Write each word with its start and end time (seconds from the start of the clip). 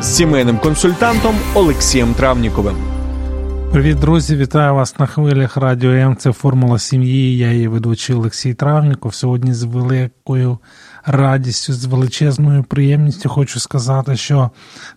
з 0.00 0.16
сімейним 0.16 0.58
консультантом 0.58 1.34
Олексієм 1.54 2.14
Травніковим. 2.14 2.76
Привіт, 3.72 3.98
друзі! 3.98 4.36
Вітаю 4.36 4.74
вас 4.74 4.98
на 4.98 5.06
хвилях 5.06 5.56
Радіо 5.56 5.90
М. 5.90 6.16
Це 6.16 6.32
формула 6.32 6.78
сім'ї. 6.78 7.38
Я 7.38 7.52
її 7.52 7.68
ведучий 7.68 8.16
Олексій 8.16 8.54
Травніков. 8.54 9.14
Сьогодні 9.14 9.54
з 9.54 9.62
великою 9.62 10.58
радістю, 11.06 11.72
з 11.72 11.84
величезною 11.84 12.64
приємністю 12.64 13.28
хочу 13.28 13.60
сказати, 13.60 14.16
що 14.16 14.50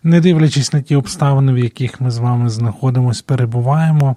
не 0.04 0.22
дивлячись 0.22 0.74
на 0.74 0.82
ті 0.82 0.96
обставини, 0.96 1.54
в 1.54 1.58
яких 1.58 2.02
ми 2.02 2.12
з 2.12 2.18
вами 2.18 2.50
знаходимося, 2.50 3.24
перебуваємо. 3.26 4.16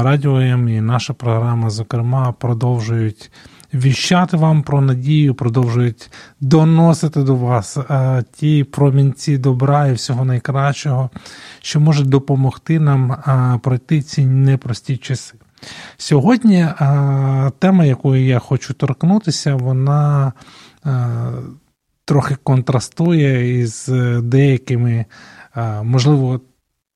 Радіо 0.00 0.40
М 0.40 0.68
і 0.68 0.80
наша 0.80 1.12
програма, 1.12 1.70
зокрема, 1.70 2.32
продовжують 2.32 3.30
віщати 3.74 4.36
вам 4.36 4.62
про 4.62 4.80
надію, 4.80 5.34
продовжують 5.34 6.10
доносити 6.40 7.22
до 7.22 7.34
вас 7.34 7.76
а, 7.76 8.22
ті 8.32 8.64
промінці 8.64 9.38
добра 9.38 9.86
і 9.86 9.92
всього 9.92 10.24
найкращого, 10.24 11.10
що 11.60 11.80
може 11.80 12.04
допомогти 12.04 12.80
нам 12.80 13.12
а, 13.12 13.58
пройти 13.62 14.02
ці 14.02 14.26
непрості 14.26 14.96
часи. 14.96 15.34
Сьогодні 15.96 16.62
а, 16.62 17.50
тема, 17.58 17.84
якої 17.84 18.26
я 18.26 18.38
хочу 18.38 18.74
торкнутися, 18.74 19.54
вона 19.54 20.32
трохи 22.04 22.36
контрастує 22.42 23.60
із 23.60 23.88
деякими, 24.22 25.04
можливо, 25.82 26.40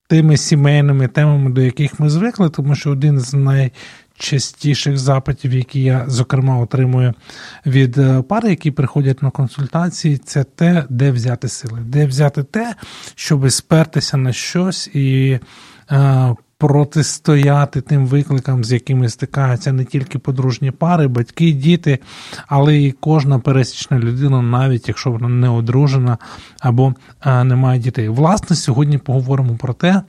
тими 0.08 0.36
сімейними 0.36 1.08
темами, 1.08 1.50
до 1.50 1.60
яких 1.60 2.00
ми 2.00 2.10
звикли, 2.10 2.50
тому 2.50 2.74
що 2.74 2.90
один 2.90 3.20
з 3.20 3.34
най 3.34 3.72
частіших 4.18 4.98
запитів, 4.98 5.54
які 5.54 5.82
я, 5.82 6.04
зокрема, 6.08 6.58
отримую 6.58 7.14
від 7.66 7.98
е, 7.98 8.22
пари, 8.22 8.50
які 8.50 8.70
приходять 8.70 9.22
на 9.22 9.30
консультації, 9.30 10.18
це 10.18 10.44
те, 10.44 10.84
де 10.88 11.10
взяти 11.10 11.48
сили, 11.48 11.80
де 11.86 12.06
взяти 12.06 12.42
те, 12.42 12.74
щоб 13.14 13.50
спертися 13.50 14.16
на 14.16 14.32
щось 14.32 14.86
і. 14.86 15.38
Е, 15.90 16.34
протистояти 16.58 17.80
тим 17.80 18.06
викликам, 18.06 18.64
з 18.64 18.72
якими 18.72 19.08
стикаються 19.08 19.72
не 19.72 19.84
тільки 19.84 20.18
подружні 20.18 20.70
пари, 20.70 21.08
батьки, 21.08 21.52
діти, 21.52 21.98
але 22.46 22.78
і 22.78 22.92
кожна 22.92 23.38
пересічна 23.38 23.98
людина, 23.98 24.42
навіть 24.42 24.88
якщо 24.88 25.10
вона 25.10 25.28
не 25.28 25.48
одружена 25.48 26.18
або 26.60 26.94
е, 27.26 27.44
не 27.44 27.56
має 27.56 27.80
дітей. 27.80 28.08
Власне, 28.08 28.56
сьогодні 28.56 28.98
поговоримо 28.98 29.56
про 29.56 29.74
те, 29.74 30.02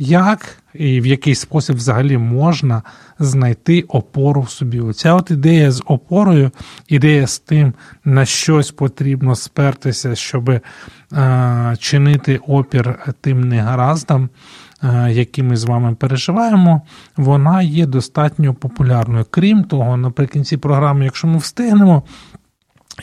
як 0.00 0.56
і 0.74 1.00
в 1.00 1.06
який 1.06 1.34
спосіб 1.34 1.76
взагалі 1.76 2.18
можна 2.18 2.82
знайти 3.18 3.80
опору 3.80 4.40
в 4.40 4.50
собі. 4.50 4.80
Оця 4.80 5.14
от 5.14 5.30
ідея 5.30 5.70
з 5.70 5.82
опорою, 5.86 6.50
ідея 6.88 7.26
з 7.26 7.38
тим, 7.38 7.74
на 8.04 8.24
щось 8.24 8.70
потрібно 8.70 9.34
спертися, 9.34 10.14
щоб 10.14 10.50
е, 10.50 10.60
чинити 11.78 12.36
опір 12.36 12.98
тим 13.20 13.48
негараздам, 13.48 14.28
е, 14.82 15.12
які 15.12 15.42
ми 15.42 15.56
з 15.56 15.64
вами 15.64 15.94
переживаємо, 15.94 16.82
вона 17.16 17.62
є 17.62 17.86
достатньо 17.86 18.54
популярною. 18.54 19.26
Крім 19.30 19.64
того, 19.64 19.96
наприкінці 19.96 20.56
програми, 20.56 21.04
якщо 21.04 21.26
ми 21.26 21.38
встигнемо, 21.38 22.02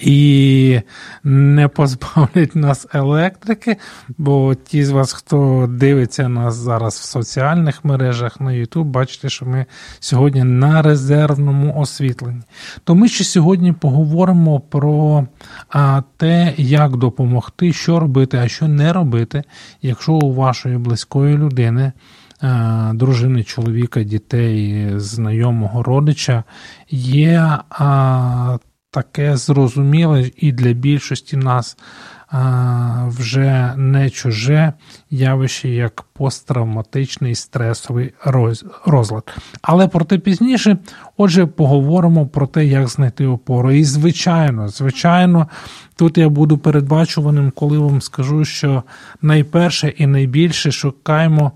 і 0.02 0.82
не 1.24 1.68
позбавлять 1.68 2.56
нас 2.56 2.88
електрики, 2.94 3.78
бо 4.18 4.56
ті 4.56 4.86
з 4.86 4.90
вас, 4.90 5.14
хто 5.14 5.68
дивиться 5.70 6.30
нас 6.30 6.56
зараз 6.56 6.96
в 6.96 7.04
соціальних 7.04 7.86
мережах 7.86 8.42
на 8.42 8.52
YouTube, 8.52 8.84
бачите, 8.84 9.30
що 9.30 9.46
ми 9.46 9.66
сьогодні 10.00 10.44
на 10.44 10.82
резервному 10.82 11.76
освітленні. 11.78 12.42
То 12.84 12.96
ми 12.96 13.08
ще 13.08 13.24
сьогодні 13.24 13.74
поговоримо 13.74 14.60
про 14.60 15.28
те, 16.18 16.54
як 16.58 16.98
допомогти, 16.98 17.74
що 17.74 18.00
робити, 18.00 18.38
а 18.38 18.48
що 18.48 18.68
не 18.68 18.94
робити, 18.94 19.44
якщо 19.82 20.14
у 20.14 20.34
вашої 20.34 20.78
близької 20.78 21.38
людини. 21.38 21.92
Дружини, 22.94 23.44
чоловіка, 23.44 24.04
дітей, 24.04 24.88
знайомого 24.96 25.84
родича 25.84 26.44
є 26.90 27.58
таке 28.92 29.38
зрозуміле 29.38 30.32
і 30.36 30.52
для 30.52 30.72
більшості 30.74 31.38
нас 31.38 31.78
вже 33.08 33.74
не 33.78 34.10
чуже 34.10 34.74
явище 35.10 35.70
як 35.70 36.02
посттравматичний 36.02 37.36
стресовий 37.36 38.14
розлад. 38.86 39.38
Але 39.62 39.88
проте 39.88 40.18
пізніше, 40.18 40.78
отже, 41.18 41.46
поговоримо 41.46 42.28
про 42.28 42.48
те, 42.48 42.66
як 42.66 42.88
знайти 42.88 43.28
опору. 43.28 43.72
І, 43.72 43.84
звичайно, 43.84 44.70
звичайно, 44.70 45.48
тут 45.96 46.18
я 46.18 46.30
буду 46.30 46.58
передбачуваним, 46.58 47.52
коли 47.52 47.78
вам 47.78 48.02
скажу, 48.02 48.46
що 48.46 48.84
найперше 49.22 49.88
і 49.88 50.08
найбільше 50.08 50.72
шукаємо 50.72 51.52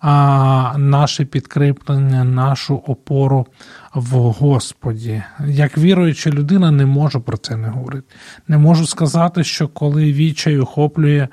а, 0.00 0.74
наше 0.78 1.24
підкріплення, 1.24 2.24
нашу 2.24 2.76
опору 2.76 3.46
в 3.94 4.16
Господі. 4.16 5.22
Як 5.46 5.78
віруюча 5.78 6.30
людина, 6.30 6.70
не 6.70 6.86
можу 6.86 7.20
про 7.20 7.36
це 7.36 7.56
не 7.56 7.68
говорити. 7.68 8.06
Не 8.48 8.58
можу 8.58 8.86
сказати, 8.86 9.44
що 9.44 9.68
коли 9.68 10.12
відчай 10.12 10.58
охоплює, 10.58 11.28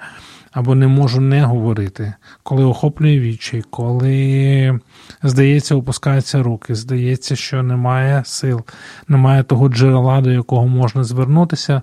або 0.53 0.75
не 0.75 0.88
можу 0.88 1.22
не 1.22 1.44
говорити, 1.44 2.14
коли 2.44 2.64
охоплює 2.64 3.19
відчай, 3.19 3.64
коли, 3.69 4.80
здається, 5.24 5.75
опускаються 5.75 6.44
руки, 6.44 6.75
здається, 6.75 7.36
що 7.36 7.64
немає 7.64 8.24
сил, 8.25 8.62
немає 9.08 9.44
того 9.44 9.69
джерела, 9.69 10.22
до 10.22 10.31
якого 10.31 10.68
можна 10.68 11.03
звернутися. 11.03 11.81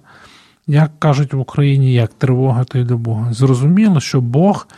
Як 0.66 0.90
кажуть 0.98 1.34
в 1.34 1.38
Україні, 1.38 1.92
як 1.92 2.12
тривога, 2.14 2.64
то 2.64 2.78
й 2.78 2.84
до 2.84 2.98
Бога. 2.98 3.32
Зрозуміло, 3.32 4.00
що 4.00 4.20
Бог 4.20 4.68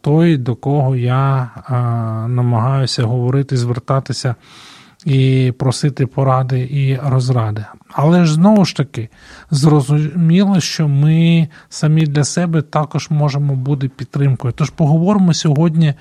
той, 0.00 0.36
до 0.36 0.56
кого 0.56 0.96
я 0.96 1.50
намагаюся 2.28 3.04
говорити, 3.04 3.56
звертатися 3.56 4.34
і 5.06 5.52
просити 5.58 6.06
поради 6.06 6.60
і 6.60 6.98
розради. 7.02 7.64
Але 7.92 8.24
ж 8.24 8.34
знову 8.34 8.64
ж 8.64 8.76
таки 8.76 9.08
зрозуміло, 9.50 10.60
що 10.60 10.88
ми 10.88 11.48
самі 11.68 12.06
для 12.06 12.24
себе 12.24 12.62
також 12.62 13.10
можемо 13.10 13.54
бути 13.54 13.88
підтримкою. 13.88 14.54
Тож 14.56 14.70
поговоримо 14.70 15.34
сьогодні 15.34 15.94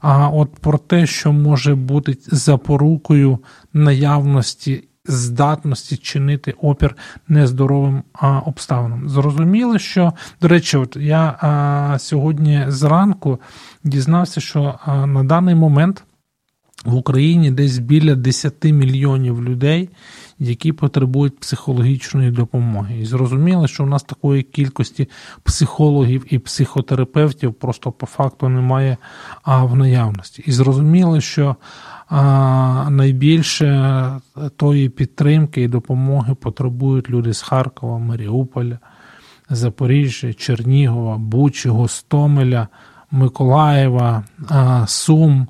а, 0.00 0.28
от 0.28 0.50
про 0.60 0.78
те, 0.78 1.06
що 1.06 1.32
може 1.32 1.74
бути 1.74 2.16
запорукою 2.26 3.38
наявності. 3.72 4.84
Здатності 5.06 5.96
чинити 5.96 6.54
опір 6.62 6.96
нездоровим 7.28 8.02
а, 8.12 8.38
обставинам. 8.38 9.08
Зрозуміло, 9.08 9.78
що, 9.78 10.12
до 10.40 10.48
речі, 10.48 10.76
от 10.76 10.96
я 10.96 11.38
а, 11.40 11.98
сьогодні 11.98 12.64
зранку 12.68 13.40
дізнався, 13.84 14.40
що 14.40 14.78
а, 14.84 15.06
на 15.06 15.24
даний 15.24 15.54
момент 15.54 16.04
в 16.84 16.94
Україні 16.94 17.50
десь 17.50 17.78
біля 17.78 18.14
10 18.14 18.64
мільйонів 18.64 19.44
людей, 19.44 19.88
які 20.38 20.72
потребують 20.72 21.38
психологічної 21.38 22.30
допомоги. 22.30 23.00
І 23.00 23.04
зрозуміло, 23.04 23.66
що 23.66 23.84
у 23.84 23.86
нас 23.86 24.02
такої 24.02 24.42
кількості 24.42 25.08
психологів 25.42 26.24
і 26.30 26.38
психотерапевтів 26.38 27.54
просто 27.54 27.92
по 27.92 28.06
факту 28.06 28.48
немає 28.48 28.96
а, 29.42 29.64
в 29.64 29.76
наявності. 29.76 30.42
І 30.46 30.52
зрозуміло, 30.52 31.20
що 31.20 31.56
а, 32.08 32.86
найбільше 32.90 34.20
тої 34.56 34.88
підтримки 34.88 35.62
і 35.62 35.68
допомоги 35.68 36.34
потребують 36.34 37.10
люди 37.10 37.32
з 37.32 37.42
Харкова, 37.42 37.98
Маріуполя, 37.98 38.78
Запоріжжя, 39.50 40.32
Чернігова, 40.32 41.18
Бучі, 41.18 41.68
Гостомеля, 41.68 42.68
Миколаєва, 43.10 44.24
а, 44.48 44.86
Сум 44.86 45.48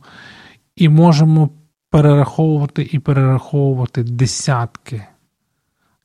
і 0.76 0.88
можемо 0.88 1.50
перераховувати 1.90 2.88
і 2.92 2.98
перераховувати 2.98 4.02
десятки 4.02 5.06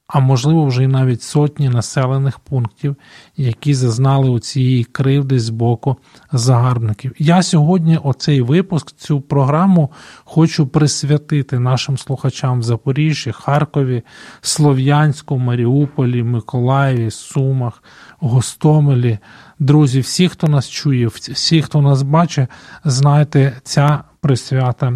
а 0.07 0.19
можливо, 0.19 0.65
вже 0.65 0.83
й 0.83 0.87
навіть 0.87 1.21
сотні 1.21 1.69
населених 1.69 2.39
пунктів, 2.39 2.95
які 3.37 3.73
зазнали 3.73 4.29
у 4.29 4.39
цієї 4.39 4.83
кривди 4.83 5.39
з 5.39 5.49
боку 5.49 5.97
загарбників. 6.31 7.15
Я 7.19 7.43
сьогодні 7.43 7.97
оцей 7.97 8.41
випуск, 8.41 8.91
цю 8.91 9.21
програму 9.21 9.91
хочу 10.23 10.67
присвятити 10.67 11.59
нашим 11.59 11.97
слухачам 11.97 12.59
в 12.59 12.63
Запоріжжі, 12.63 13.31
Харкові, 13.31 14.03
Слов'янську, 14.41 15.37
Маріуполі, 15.37 16.23
Миколаєві, 16.23 17.11
Сумах, 17.11 17.83
Гостомелі. 18.19 19.19
Друзі, 19.59 19.99
всі, 19.99 20.27
хто 20.27 20.47
нас 20.47 20.69
чує, 20.69 21.07
всі, 21.07 21.61
хто 21.61 21.81
нас 21.81 22.01
бачить, 22.01 22.49
знайте, 22.83 23.61
ця 23.63 24.03
присвята 24.21 24.93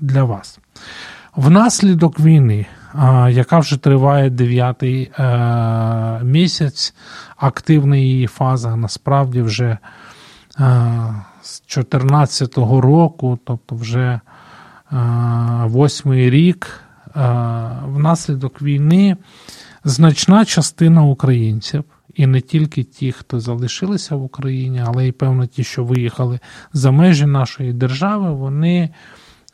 для 0.00 0.24
вас. 0.24 0.58
Внаслідок 1.36 2.20
війни 2.20 2.66
яка 3.30 3.58
вже 3.58 3.76
триває 3.76 4.30
дев'ятий 4.30 5.10
е, 5.18 6.20
місяць, 6.24 6.94
активна 7.36 7.96
її 7.96 8.26
фаза, 8.26 8.76
насправді 8.76 9.42
вже 9.42 9.64
е, 9.66 9.78
з 11.42 11.60
2014 11.60 12.58
року, 12.58 13.38
тобто 13.44 13.76
вже 13.76 14.00
е, 14.00 14.20
восьмий 15.64 16.30
рік, 16.30 16.80
внаслідок 17.84 18.62
війни 18.62 19.16
значна 19.84 20.44
частина 20.44 21.02
українців. 21.02 21.84
І 22.14 22.26
не 22.26 22.40
тільки 22.40 22.82
ті, 22.82 23.12
хто 23.12 23.40
залишилися 23.40 24.16
в 24.16 24.22
Україні, 24.22 24.82
але 24.86 25.08
й 25.08 25.12
певно 25.12 25.46
ті, 25.46 25.64
що 25.64 25.84
виїхали 25.84 26.40
за 26.72 26.90
межі 26.90 27.26
нашої 27.26 27.72
держави, 27.72 28.32
вони 28.32 28.90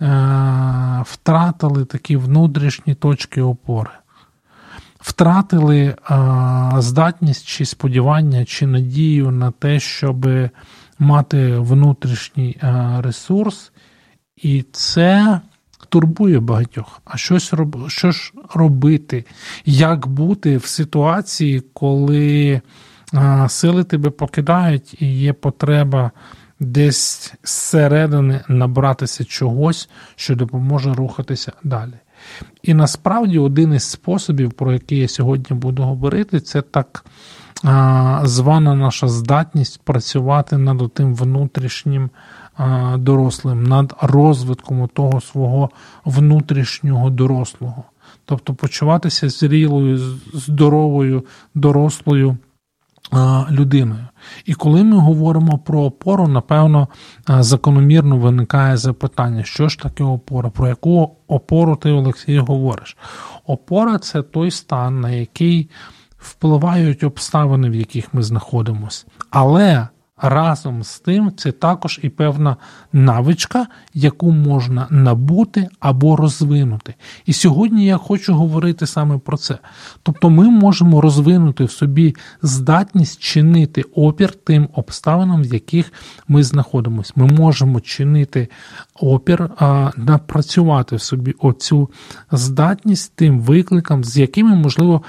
Е, 0.03 1.03
втратили 1.07 1.85
такі 1.85 2.17
внутрішні 2.17 2.95
точки 2.95 3.43
опори, 3.43 3.91
втратили 5.01 5.79
е, 5.81 5.97
здатність 6.79 7.47
чи 7.47 7.65
сподівання, 7.65 8.45
чи 8.45 8.67
надію 8.67 9.31
на 9.31 9.51
те, 9.51 9.81
щоб 9.81 10.27
мати 10.99 11.59
внутрішній 11.59 12.59
е, 12.63 12.97
ресурс, 13.01 13.73
і 14.37 14.65
це 14.73 15.41
турбує 15.91 16.41
багатьох. 16.41 17.01
А 17.05 17.17
щось 17.17 17.53
роб... 17.53 17.89
що 17.89 18.11
ж 18.11 18.33
робити? 18.55 19.25
Як 19.65 20.07
бути 20.07 20.57
в 20.57 20.65
ситуації, 20.65 21.63
коли 21.73 22.61
сили 23.49 23.85
тебе 23.85 24.11
покидають 24.11 25.03
і 25.03 25.07
є 25.07 25.33
потреба 25.33 26.11
десь 26.61 27.35
зсередини 27.45 28.41
набратися 28.49 29.25
чогось, 29.25 29.89
що 30.17 30.37
допоможе 30.37 30.95
рухатися 30.95 31.53
далі. 31.65 31.95
І 32.63 32.75
насправді 32.75 33.39
один 33.39 33.75
із 33.75 33.83
способів, 33.83 34.53
про 34.53 34.73
який 34.73 34.99
я 34.99 35.09
сьогодні 35.09 35.57
буду 35.57 35.83
говорити, 35.83 36.41
це 36.41 36.63
так 36.63 37.05
а, 37.65 38.21
звана 38.25 38.75
наша 38.75 39.09
здатність 39.09 39.81
працювати 39.85 40.59
над 40.59 40.93
тим 40.95 41.15
внутрішнім 41.15 42.05
а, 42.05 42.40
дорослим, 42.97 43.63
над 43.63 43.95
розвитком 44.01 44.89
того 44.89 45.21
свого 45.21 45.71
внутрішнього 46.05 47.11
дорослого. 47.11 47.85
Тобто 48.25 48.55
почуватися 48.55 49.29
зрілою, 49.29 49.99
здоровою, 50.35 51.25
дорослою 51.55 52.37
людиною. 53.51 54.07
І 54.45 54.55
коли 54.55 54.85
ми 54.85 54.97
говоримо 54.97 55.59
про 55.59 55.81
опору, 55.81 56.29
напевно, 56.29 56.89
закономірно 57.29 58.17
виникає 58.17 58.77
запитання, 58.77 59.45
що 59.45 59.69
ж 59.69 59.79
таке 59.79 60.05
опора, 60.05 60.51
про 60.51 60.69
яку 60.69 61.17
опору 61.29 61.77
ти, 61.77 61.91
Олексій, 61.91 62.39
говориш? 62.39 62.97
Опора 63.47 63.99
це 63.99 64.23
той 64.23 64.51
стан, 64.51 65.01
на 65.01 65.11
який 65.11 65.71
впливають 66.19 67.05
обставини, 67.05 67.71
в 67.71 67.75
яких 67.75 68.15
ми 68.15 68.23
знаходимося. 68.23 69.07
Але 69.31 69.89
Разом 70.23 70.83
з 70.83 70.99
тим, 70.99 71.33
це 71.37 71.53
також 71.53 72.01
і 72.03 72.09
певна 72.09 72.57
навичка, 72.93 73.67
яку 73.95 74.33
можна 74.33 74.87
набути 74.91 75.69
або 75.81 76.17
розвинути. 76.17 76.95
І 77.27 77.33
сьогодні 77.33 77.87
я 77.87 77.97
хочу 77.97 78.35
говорити 78.35 78.87
саме 78.87 79.19
про 79.19 79.37
це. 79.37 79.59
Тобто, 80.03 80.31
ми 80.31 80.51
можемо 80.51 81.01
розвинути 81.01 81.65
в 81.65 81.71
собі 81.71 82.17
здатність 82.43 83.21
чинити 83.21 83.83
опір 83.83 84.33
тим 84.33 84.69
обставинам, 84.75 85.43
в 85.43 85.47
яких 85.47 85.93
ми 86.29 86.43
знаходимося. 86.43 87.13
Ми 87.17 87.27
можемо 87.27 87.81
чинити 87.81 88.49
опір, 88.95 89.51
а 89.59 89.91
напрацювати 89.97 90.97
в 90.97 91.03
собі 91.03 91.35
оцю 91.39 91.91
здатність 92.33 93.13
тим 93.15 93.41
викликам, 93.41 94.05
з 94.05 94.17
якими 94.17 94.57
можливо 94.57 95.03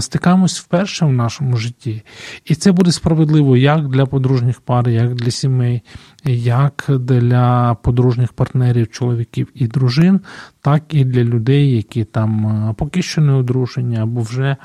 стикаємось 0.00 0.60
вперше 0.60 1.06
в 1.06 1.12
нашому 1.12 1.56
житті. 1.56 2.02
І 2.44 2.54
це 2.54 2.72
буде 2.72 2.92
справедливо 2.92 3.56
як 3.56 3.88
для 3.88 4.06
подружніх 4.06 4.60
пар, 4.60 4.88
як 4.88 5.14
для 5.14 5.30
сімей, 5.30 5.82
як 6.24 6.84
для 6.88 7.74
подружніх 7.74 8.32
партнерів, 8.32 8.90
чоловіків 8.90 9.48
і 9.54 9.66
дружин, 9.66 10.20
так 10.60 10.82
і 10.88 11.04
для 11.04 11.24
людей, 11.24 11.76
які 11.76 12.04
там 12.04 12.74
поки 12.78 13.02
що 13.02 13.20
не 13.20 13.32
одружені 13.32 13.96
або 13.96 14.20
вже 14.20 14.56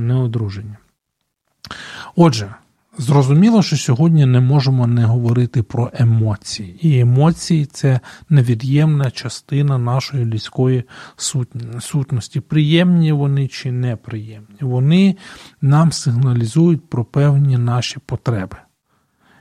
не 0.00 0.14
одружені. 0.14 0.74
Отже. 2.16 2.54
Зрозуміло, 2.98 3.62
що 3.62 3.76
сьогодні 3.76 4.26
не 4.26 4.40
можемо 4.40 4.86
не 4.86 5.04
говорити 5.04 5.62
про 5.62 5.90
емоції. 5.94 6.88
І 6.88 6.98
емоції 7.00 7.66
це 7.66 8.00
невід'ємна 8.28 9.10
частина 9.10 9.78
нашої 9.78 10.24
людської 10.24 10.84
сутності. 11.80 12.40
Приємні 12.40 13.12
вони 13.12 13.48
чи 13.48 13.72
неприємні. 13.72 14.56
Вони 14.60 15.16
нам 15.62 15.92
сигналізують 15.92 16.90
про 16.90 17.04
певні 17.04 17.58
наші 17.58 17.96
потреби, 18.06 18.56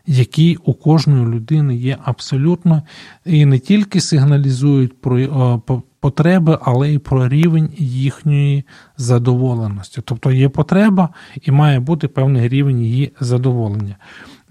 які 0.07 0.57
у 0.65 0.73
кожної 0.73 1.25
людини 1.25 1.75
є 1.75 1.97
абсолютно 2.03 2.81
і 3.25 3.45
не 3.45 3.59
тільки 3.59 4.01
сигналізують 4.01 5.01
про 5.01 5.61
потреби, 5.99 6.59
але 6.61 6.91
й 6.91 6.97
про 6.97 7.27
рівень 7.27 7.69
їхньої 7.77 8.63
задоволеності. 8.97 10.01
Тобто 10.05 10.31
є 10.31 10.49
потреба 10.49 11.09
і 11.41 11.51
має 11.51 11.79
бути 11.79 12.07
певний 12.07 12.47
рівень 12.47 12.81
її 12.81 13.11
задоволення. 13.19 13.95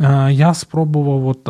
Е, 0.01 0.33
я 0.33 0.55
спробував 0.55 1.27
от, 1.27 1.49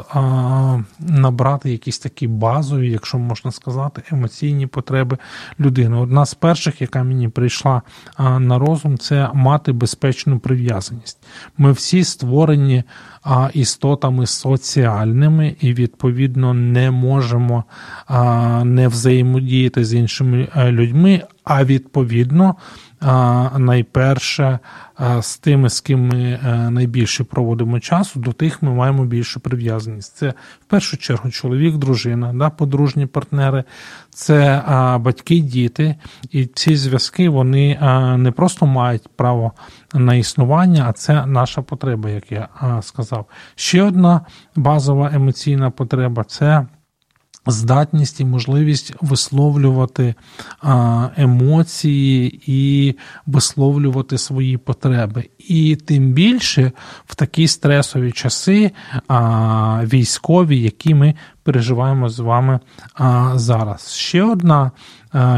набрати 0.98 1.70
якісь 1.70 1.98
такі 1.98 2.28
базові, 2.28 2.90
якщо 2.90 3.18
можна 3.18 3.50
сказати, 3.50 4.02
емоційні 4.12 4.66
потреби 4.66 5.18
людини. 5.60 5.96
Одна 5.96 6.26
з 6.26 6.34
перших, 6.34 6.80
яка 6.80 7.02
мені 7.02 7.28
прийшла 7.28 7.82
на 8.18 8.58
розум, 8.58 8.98
це 8.98 9.30
мати 9.34 9.72
безпечну 9.72 10.38
прив'язаність. 10.38 11.18
Ми 11.58 11.72
всі 11.72 12.04
створені 12.04 12.84
істотами 13.52 14.26
соціальними 14.26 15.56
і, 15.60 15.74
відповідно, 15.74 16.54
не 16.54 16.90
можемо 16.90 17.64
не 18.64 18.88
взаємодіяти 18.88 19.84
з 19.84 19.94
іншими 19.94 20.48
е, 20.56 20.72
людьми, 20.72 21.22
а 21.44 21.64
відповідно 21.64 22.54
найперше 23.58 24.58
з 25.20 25.38
тими, 25.38 25.70
з 25.70 25.80
ким 25.80 26.08
ми 26.08 26.22
е, 26.44 26.70
найбільше 26.70 27.24
проводимо 27.24 27.80
часу, 27.80 28.20
до 28.20 28.32
тих 28.32 28.62
ми 28.62 28.70
маємо 28.70 29.04
більшу 29.04 29.40
прив'язаність. 29.40 30.16
Це 30.16 30.34
в 30.60 30.64
першу 30.64 30.96
чергу 30.96 31.30
чоловік, 31.30 31.76
дружина, 31.76 32.32
да, 32.34 32.50
подружні 32.50 33.06
партнери, 33.06 33.64
це 34.10 34.62
батьки, 35.00 35.38
діти, 35.38 35.94
і 36.30 36.46
ці 36.46 36.76
зв'язки 36.76 37.28
вони 37.28 37.78
не 38.18 38.30
просто 38.30 38.66
мають 38.66 39.08
право 39.16 39.52
на 39.94 40.14
існування, 40.14 40.86
а 40.88 40.92
це 40.92 41.26
наша 41.26 41.62
потреба, 41.62 42.10
як 42.10 42.32
я 42.32 42.48
сказав. 42.82 43.26
Ще 43.54 43.82
одна 43.82 44.20
базова 44.56 45.10
емоційна 45.14 45.70
потреба 45.70 46.24
це 46.24 46.66
здатність 47.46 48.20
і 48.20 48.24
можливість 48.24 48.94
висловлювати 49.00 50.14
емоції 51.16 52.40
і 52.46 52.94
висловлювати 53.26 54.18
свої 54.18 54.56
потреби. 54.56 55.28
І 55.38 55.76
тим 55.76 56.12
більше 56.12 56.72
в 57.06 57.14
такі 57.14 57.48
стресові 57.48 58.12
часи 58.12 58.70
військові, 59.82 60.60
які 60.60 60.94
ми 60.94 61.14
переживаємо 61.42 62.08
з 62.08 62.18
вами 62.18 62.60
зараз. 63.34 63.92
Ще 63.94 64.22
одна. 64.22 64.70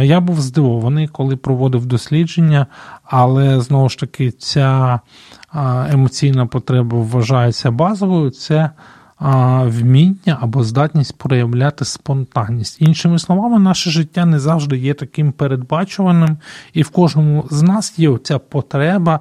Я 0.03 0.21
був 0.21 0.41
здивований, 0.41 1.09
коли 1.09 1.37
проводив 1.37 1.87
дослідження, 1.87 2.67
але 3.05 3.61
знову 3.61 3.89
ж 3.89 3.99
таки 3.99 4.31
ця 4.31 5.01
емоційна 5.91 6.47
потреба 6.47 6.99
вважається 6.99 7.71
базовою. 7.71 8.31
Це 8.31 8.71
вміння 9.21 10.39
або 10.41 10.63
здатність 10.63 11.19
проявляти 11.19 11.85
спонтанність. 11.85 12.81
Іншими 12.81 13.19
словами, 13.19 13.59
наше 13.59 13.91
життя 13.91 14.27
не 14.27 14.39
завжди 14.39 14.79
є 14.79 14.95
таким 14.95 15.33
передбачуваним, 15.33 16.37
і 16.73 16.83
в 16.83 16.89
кожному 16.89 17.45
з 17.51 17.63
нас 17.63 17.99
є 17.99 18.19
ця 18.23 18.39
потреба 18.39 19.21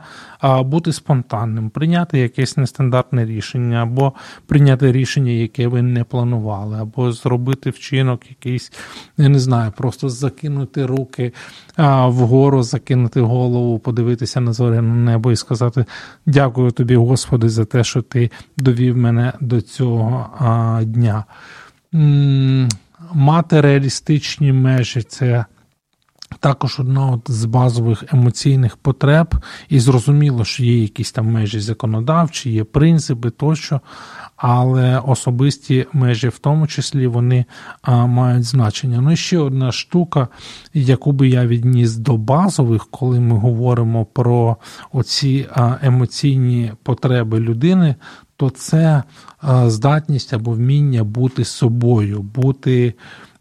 бути 0.66 0.94
спонтанним, 0.94 1.70
прийняти 1.70 2.20
якесь 2.20 2.58
нестандартне 2.58 3.26
рішення, 3.26 3.84
або 3.84 4.14
прийняти 4.46 4.92
рішення, 4.92 5.32
яке 5.32 5.68
ви 5.68 5.82
не 5.82 6.04
планували, 6.04 6.78
або 6.80 7.12
зробити 7.12 7.70
вчинок 7.70 8.22
якийсь, 8.30 8.72
я 9.18 9.30
не 9.30 9.40
знаю, 9.40 9.74
просто 9.78 10.10
закинути 10.10 10.86
руки 10.86 11.32
вгору, 12.08 12.64
закинути 12.64 13.22
голову, 13.22 13.80
подивитися 13.80 14.42
на 14.42 14.54
зоряне 14.54 14.96
небо 14.96 15.32
і 15.32 15.36
сказати 15.36 15.86
дякую 16.26 16.72
тобі, 16.72 16.96
Господи, 16.96 17.50
за 17.50 17.66
те, 17.66 17.84
що 17.84 18.02
ти 18.02 18.32
довів 18.58 18.98
мене 18.98 19.34
до 19.42 19.62
цього 19.62 20.30
дня. 20.84 21.24
Мати 23.14 23.62
реалістичні 23.62 24.54
межі 24.54 25.02
це 25.02 25.46
також 26.40 26.80
одна 26.80 27.20
з 27.28 27.46
базових 27.46 28.04
емоційних 28.14 28.78
потреб, 28.78 29.36
і 29.70 29.80
зрозуміло, 29.80 30.46
що 30.46 30.64
є 30.64 30.82
якісь 30.82 31.12
там 31.12 31.32
межі 31.32 31.60
законодавчі, 31.60 32.52
є 32.52 32.64
принципи 32.64 33.30
тощо, 33.30 33.82
але 34.36 35.00
особисті 35.00 35.86
межі, 35.94 36.28
в 36.28 36.38
тому 36.38 36.68
числі, 36.68 37.08
вони 37.08 37.46
а, 37.82 38.06
мають 38.06 38.44
значення. 38.44 39.02
Ну 39.02 39.12
і 39.12 39.16
ще 39.16 39.38
одна 39.38 39.72
штука, 39.72 40.28
яку 40.74 41.12
би 41.12 41.28
я 41.28 41.48
відніс 41.48 41.96
до 41.96 42.18
базових, 42.18 42.88
коли 42.92 43.20
ми 43.20 43.38
говоримо 43.38 44.06
про 44.06 44.58
оці 44.92 45.48
а, 45.54 45.76
емоційні 45.82 46.72
потреби 46.84 47.40
людини, 47.40 47.96
то 48.38 48.50
це 48.50 49.04
а, 49.42 49.70
здатність 49.70 50.34
або 50.34 50.52
вміння 50.52 51.04
бути 51.04 51.46
собою, 51.46 52.22
бути. 52.22 52.94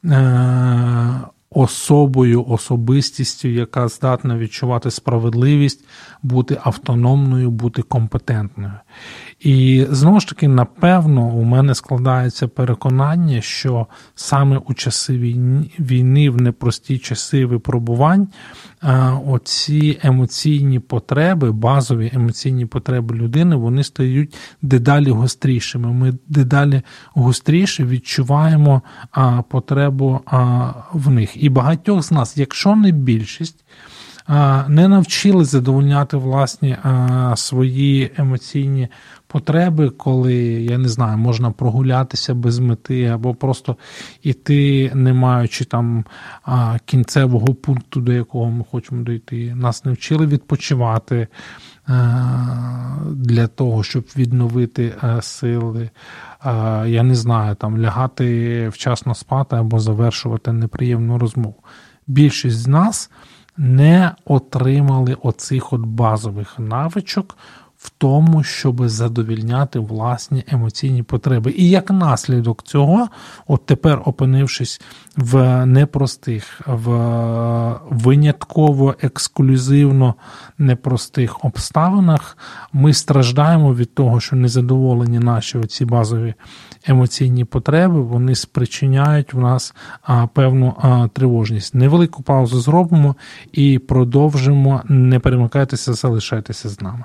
Е, 0.04 1.20
особою, 1.54 2.44
особистістю, 2.48 3.48
яка 3.48 3.88
здатна 3.88 4.38
відчувати 4.38 4.90
справедливість, 4.90 5.84
бути 6.22 6.58
автономною, 6.62 7.50
бути 7.50 7.82
компетентною. 7.82 8.72
І 9.40 9.86
знову 9.90 10.20
ж 10.20 10.28
таки, 10.28 10.48
напевно, 10.48 11.26
у 11.26 11.42
мене 11.42 11.74
складається 11.74 12.48
переконання, 12.48 13.40
що 13.40 13.86
саме 14.14 14.60
у 14.66 14.74
часи 14.74 15.18
війни, 15.78 16.30
в 16.30 16.42
непрості 16.42 16.98
часи 16.98 17.46
випробувань, 17.46 18.28
оці 19.26 19.98
емоційні 20.02 20.78
потреби, 20.78 21.52
базові 21.52 22.10
емоційні 22.14 22.66
потреби 22.66 23.14
людини, 23.14 23.56
вони 23.56 23.84
стають 23.84 24.36
дедалі 24.62 25.10
гострішими. 25.10 25.92
Ми 25.92 26.12
дедалі 26.28 26.82
гостріше 27.14 27.84
відчуваємо 27.84 28.82
потребу 29.48 30.20
в 30.92 31.10
них. 31.10 31.42
І 31.42 31.48
багатьох 31.48 32.02
з 32.02 32.10
нас, 32.10 32.36
якщо 32.36 32.76
не 32.76 32.90
більшість, 32.90 33.64
не 34.68 34.88
навчили 34.88 35.44
задовольняти 35.44 36.16
власні 36.16 36.76
свої 37.34 38.10
емоційні 38.16 38.88
потреби, 39.34 39.90
коли, 39.90 40.34
я 40.44 40.78
не 40.78 40.88
знаю, 40.88 41.18
можна 41.18 41.50
прогулятися 41.50 42.34
без 42.34 42.58
мети, 42.58 43.04
або 43.04 43.34
просто 43.34 43.76
іти, 44.22 44.92
не 44.94 45.12
маючи 45.12 45.64
там 45.64 46.04
кінцевого 46.84 47.54
пункту, 47.54 48.00
до 48.00 48.12
якого 48.12 48.50
ми 48.50 48.64
хочемо 48.70 49.02
дійти. 49.02 49.54
Нас 49.54 49.84
не 49.84 49.92
вчили 49.92 50.26
відпочивати 50.26 51.28
для 53.10 53.46
того, 53.46 53.82
щоб 53.82 54.04
відновити 54.16 54.94
сили. 55.20 55.90
Я 56.86 57.02
не 57.02 57.14
знаю, 57.14 57.54
там 57.54 57.78
лягати 57.78 58.68
вчасно 58.68 59.14
спати 59.14 59.56
або 59.56 59.78
завершувати 59.78 60.52
неприємну 60.52 61.18
розмову. 61.18 61.56
Більшість 62.06 62.58
з 62.58 62.66
нас 62.66 63.10
не 63.56 64.12
отримали 64.24 65.16
оцих 65.22 65.72
от 65.72 65.80
базових 65.80 66.58
навичок 66.58 67.36
в 67.84 67.90
тому, 67.90 68.42
щоб 68.42 68.88
задовільняти 68.88 69.78
власні 69.78 70.44
емоційні 70.48 71.02
потреби. 71.02 71.54
І 71.56 71.70
як 71.70 71.90
наслідок 71.90 72.62
цього, 72.62 73.08
от 73.46 73.66
тепер 73.66 74.02
опинившись 74.04 74.80
в 75.16 75.66
непростих, 75.66 76.60
в 76.66 76.90
винятково 77.90 78.94
ексклюзивно 79.02 80.14
непростих 80.58 81.44
обставинах, 81.44 82.38
ми 82.72 82.92
страждаємо 82.92 83.74
від 83.74 83.94
того, 83.94 84.20
що 84.20 84.36
незадоволені 84.36 85.18
наші 85.18 85.58
оці 85.58 85.84
базові 85.84 86.34
емоційні 86.86 87.44
потреби, 87.44 88.00
вони 88.00 88.34
спричиняють 88.34 89.34
в 89.34 89.38
нас 89.38 89.74
певну 90.32 90.74
тривожність. 91.12 91.74
Невелику 91.74 92.22
паузу 92.22 92.60
зробимо 92.60 93.16
і 93.52 93.78
продовжимо. 93.78 94.82
Не 94.88 95.18
перемикайтеся, 95.18 95.92
залишайтеся 95.92 96.68
з 96.68 96.80
нами. 96.80 97.04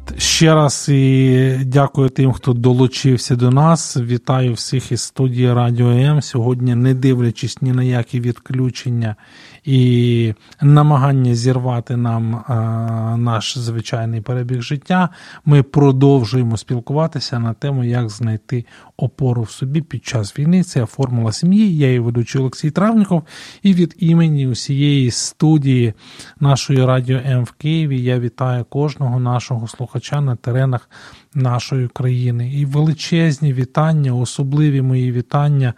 ще 0.17 0.55
раз 0.55 0.89
і 0.89 1.57
дякую 1.65 2.09
тим, 2.09 2.31
хто 2.31 2.53
долучився 2.53 3.35
до 3.35 3.51
нас. 3.51 3.97
Вітаю 3.97 4.53
всіх 4.53 4.91
із 4.91 5.01
студії 5.01 5.53
Радіо 5.53 5.89
М. 5.89 6.21
Сьогодні, 6.21 6.75
не 6.75 6.93
дивлячись 6.93 7.61
ні 7.61 7.71
на 7.71 7.83
які 7.83 8.19
відключення 8.19 9.15
і 9.63 10.33
намагання 10.61 11.35
зірвати 11.35 11.97
нам 11.97 12.35
а, 12.35 13.17
наш 13.17 13.57
звичайний 13.57 14.21
перебіг 14.21 14.61
життя, 14.61 15.09
ми 15.45 15.63
продовжуємо 15.63 16.57
спілкуватися 16.57 17.39
на 17.39 17.53
тему, 17.53 17.83
як 17.83 18.09
знайти 18.09 18.65
опору 18.97 19.41
в 19.41 19.51
собі 19.51 19.81
під 19.81 20.05
час 20.05 20.39
війни. 20.39 20.63
Це 20.63 20.85
формула 20.85 21.31
сім'ї. 21.31 21.77
Я 21.77 21.87
її 21.87 21.99
ведучий 21.99 22.41
Олексій 22.41 22.71
Травніков. 22.71 23.23
І 23.63 23.73
від 23.73 23.95
імені 23.99 24.47
усієї 24.47 25.11
студії 25.11 25.93
нашої 26.39 26.85
радіо 26.85 27.17
М 27.25 27.43
в 27.43 27.51
Києві 27.51 28.01
я 28.01 28.19
вітаю 28.19 28.65
кожного 28.65 29.19
нашого 29.19 29.67
слухача 29.67 30.00
на 30.21 30.35
теренах 30.35 30.89
нашої 31.33 31.87
країни. 31.87 32.53
І 32.53 32.65
величезні 32.65 33.53
вітання, 33.53 34.13
особливі 34.13 34.81
мої 34.81 35.11
вітання 35.11 35.73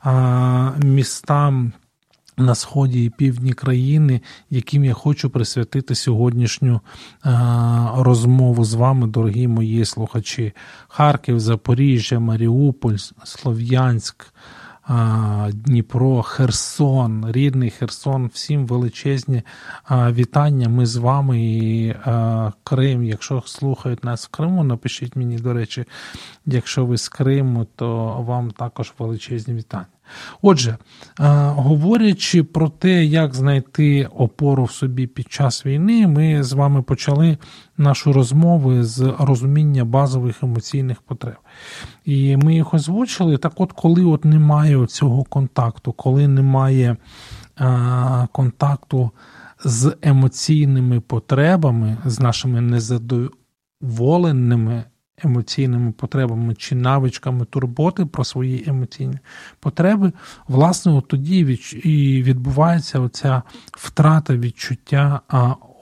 а, 0.00 0.72
містам 0.84 1.72
на 2.38 2.54
сході 2.54 3.04
і 3.04 3.10
півдні 3.10 3.52
країни, 3.52 4.20
яким 4.50 4.84
я 4.84 4.92
хочу 4.92 5.30
присвятити 5.30 5.94
сьогоднішню 5.94 6.80
розмову 7.96 8.64
з 8.64 8.74
вами, 8.74 9.06
дорогі 9.06 9.48
мої 9.48 9.84
слухачі. 9.84 10.52
Харків, 10.88 11.40
Запоріжжя, 11.40 12.18
Маріуполь, 12.18 12.96
Слов'янськ. 13.24 14.32
Дніпро, 15.52 16.22
Херсон, 16.22 17.32
рідний 17.32 17.70
Херсон, 17.70 18.30
всім 18.34 18.66
величезні 18.66 19.42
вітання. 19.90 20.68
Ми 20.68 20.86
з 20.86 20.96
вами 20.96 21.42
і 21.42 21.94
Крим. 22.64 23.04
Якщо 23.04 23.42
слухають 23.46 24.04
нас 24.04 24.26
в 24.26 24.28
Криму, 24.28 24.64
напишіть 24.64 25.16
мені, 25.16 25.38
до 25.38 25.52
речі, 25.52 25.84
якщо 26.46 26.86
ви 26.86 26.98
з 26.98 27.08
Криму, 27.08 27.66
то 27.76 28.06
вам 28.26 28.50
також 28.50 28.94
величезні 28.98 29.54
вітання. 29.54 29.86
Отже, 30.42 30.76
говорячи 31.56 32.42
про 32.42 32.68
те, 32.68 33.04
як 33.04 33.34
знайти 33.34 34.08
опору 34.16 34.64
в 34.64 34.72
собі 34.72 35.06
під 35.06 35.32
час 35.32 35.66
війни, 35.66 36.06
ми 36.06 36.42
з 36.42 36.52
вами 36.52 36.82
почали 36.82 37.38
нашу 37.78 38.12
розмову 38.12 38.82
з 38.82 39.14
розуміння 39.18 39.84
базових 39.84 40.42
емоційних 40.42 41.02
потреб. 41.02 41.36
І 42.04 42.36
ми 42.36 42.54
їх 42.54 42.74
озвучили. 42.74 43.38
Так, 43.38 43.52
от, 43.56 43.72
коли 43.72 44.04
от 44.04 44.24
немає 44.24 44.86
цього 44.86 45.24
контакту, 45.24 45.92
коли 45.92 46.28
немає 46.28 46.96
контакту 48.32 49.10
з 49.64 49.96
емоційними 50.02 51.00
потребами, 51.00 51.96
з 52.04 52.20
нашими 52.20 52.60
незадоволеними 52.60 54.84
емоційними 55.24 55.92
потребами 55.92 56.54
чи 56.54 56.74
навичками 56.74 57.44
турботи 57.44 58.06
про 58.06 58.24
свої 58.24 58.64
емоційні 58.66 59.18
потреби, 59.60 60.12
власне, 60.48 60.92
от 60.92 61.08
тоді 61.08 61.58
і 61.84 62.22
відбувається 62.22 63.00
оця 63.00 63.42
втрата 63.72 64.36
відчуття 64.36 65.20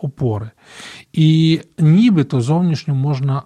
опори. 0.04 0.50
І 1.12 1.61
нібито 1.78 2.40
зовнішньо 2.40 2.94
можна 2.94 3.42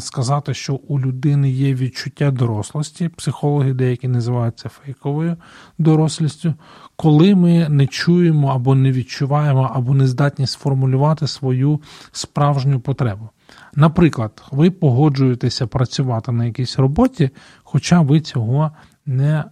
сказати, 0.00 0.54
що 0.54 0.74
у 0.74 1.00
людини 1.00 1.50
є 1.50 1.74
відчуття 1.74 2.30
дорослості, 2.30 3.08
психологи 3.08 3.72
деякі 3.72 4.08
називають 4.08 4.58
це 4.58 4.68
фейковою 4.68 5.36
дорослістю, 5.78 6.54
коли 6.96 7.34
ми 7.34 7.68
не 7.68 7.86
чуємо 7.86 8.48
або 8.48 8.74
не 8.74 8.92
відчуваємо, 8.92 9.70
або 9.74 9.94
не 9.94 10.06
здатні 10.06 10.46
сформулювати 10.46 11.26
свою 11.26 11.80
справжню 12.12 12.80
потребу. 12.80 13.28
Наприклад, 13.74 14.42
ви 14.50 14.70
погоджуєтеся 14.70 15.66
працювати 15.66 16.32
на 16.32 16.44
якійсь 16.44 16.78
роботі, 16.78 17.30
хоча 17.62 18.00
ви 18.00 18.20
цього 18.20 18.70
не, 19.06 19.44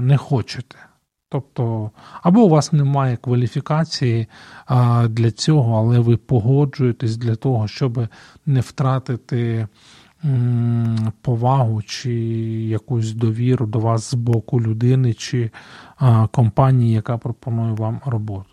не 0.00 0.16
хочете. 0.16 0.76
Тобто, 1.32 1.90
або 2.22 2.40
у 2.40 2.48
вас 2.48 2.72
немає 2.72 3.16
кваліфікації 3.16 4.26
а, 4.66 5.08
для 5.08 5.30
цього, 5.30 5.78
але 5.78 5.98
ви 5.98 6.16
погоджуєтесь 6.16 7.16
для 7.16 7.34
того, 7.34 7.68
щоб 7.68 8.08
не 8.46 8.60
втратити 8.60 9.66
м, 10.24 11.12
повагу 11.22 11.82
чи 11.82 12.12
якусь 12.68 13.12
довіру 13.12 13.66
до 13.66 13.78
вас 13.78 14.10
з 14.10 14.14
боку 14.14 14.60
людини 14.60 15.14
чи 15.14 15.50
а, 15.96 16.26
компанії, 16.26 16.92
яка 16.92 17.18
пропонує 17.18 17.72
вам 17.72 18.00
роботу. 18.06 18.50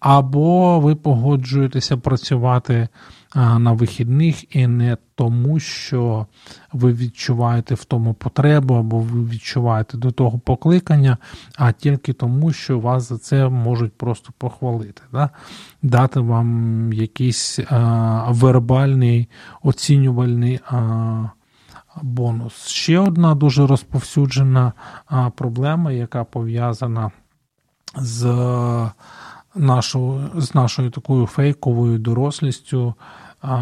Або 0.00 0.80
ви 0.80 0.94
погоджуєтеся 0.94 1.96
працювати 1.96 2.88
на 3.34 3.72
вихідних 3.72 4.56
і 4.56 4.66
не 4.66 4.96
тому, 5.14 5.58
що 5.60 6.26
ви 6.72 6.92
відчуваєте 6.92 7.74
в 7.74 7.84
тому 7.84 8.14
потребу, 8.14 8.74
або 8.74 8.98
ви 8.98 9.24
відчуваєте 9.24 9.96
до 9.96 10.10
того 10.10 10.38
покликання, 10.38 11.16
а 11.56 11.72
тільки 11.72 12.12
тому, 12.12 12.52
що 12.52 12.78
вас 12.78 13.08
за 13.08 13.18
це 13.18 13.48
можуть 13.48 13.92
просто 13.92 14.32
похвалити, 14.38 15.02
да? 15.12 15.30
дати 15.82 16.20
вам 16.20 16.92
якийсь 16.92 17.58
а, 17.58 18.26
вербальний 18.30 19.28
оцінювальний. 19.62 20.60
А, 20.66 21.24
Бонус. 22.02 22.66
Ще 22.66 22.98
одна 22.98 23.34
дуже 23.34 23.66
розповсюджена 23.66 24.72
а, 25.06 25.30
проблема, 25.30 25.92
яка 25.92 26.24
пов'язана 26.24 27.10
з 27.96 28.24
нашу, 29.54 30.20
з 30.34 30.54
нашою 30.54 30.90
такою 30.90 31.26
фейковою 31.26 31.98
дорослістю. 31.98 32.94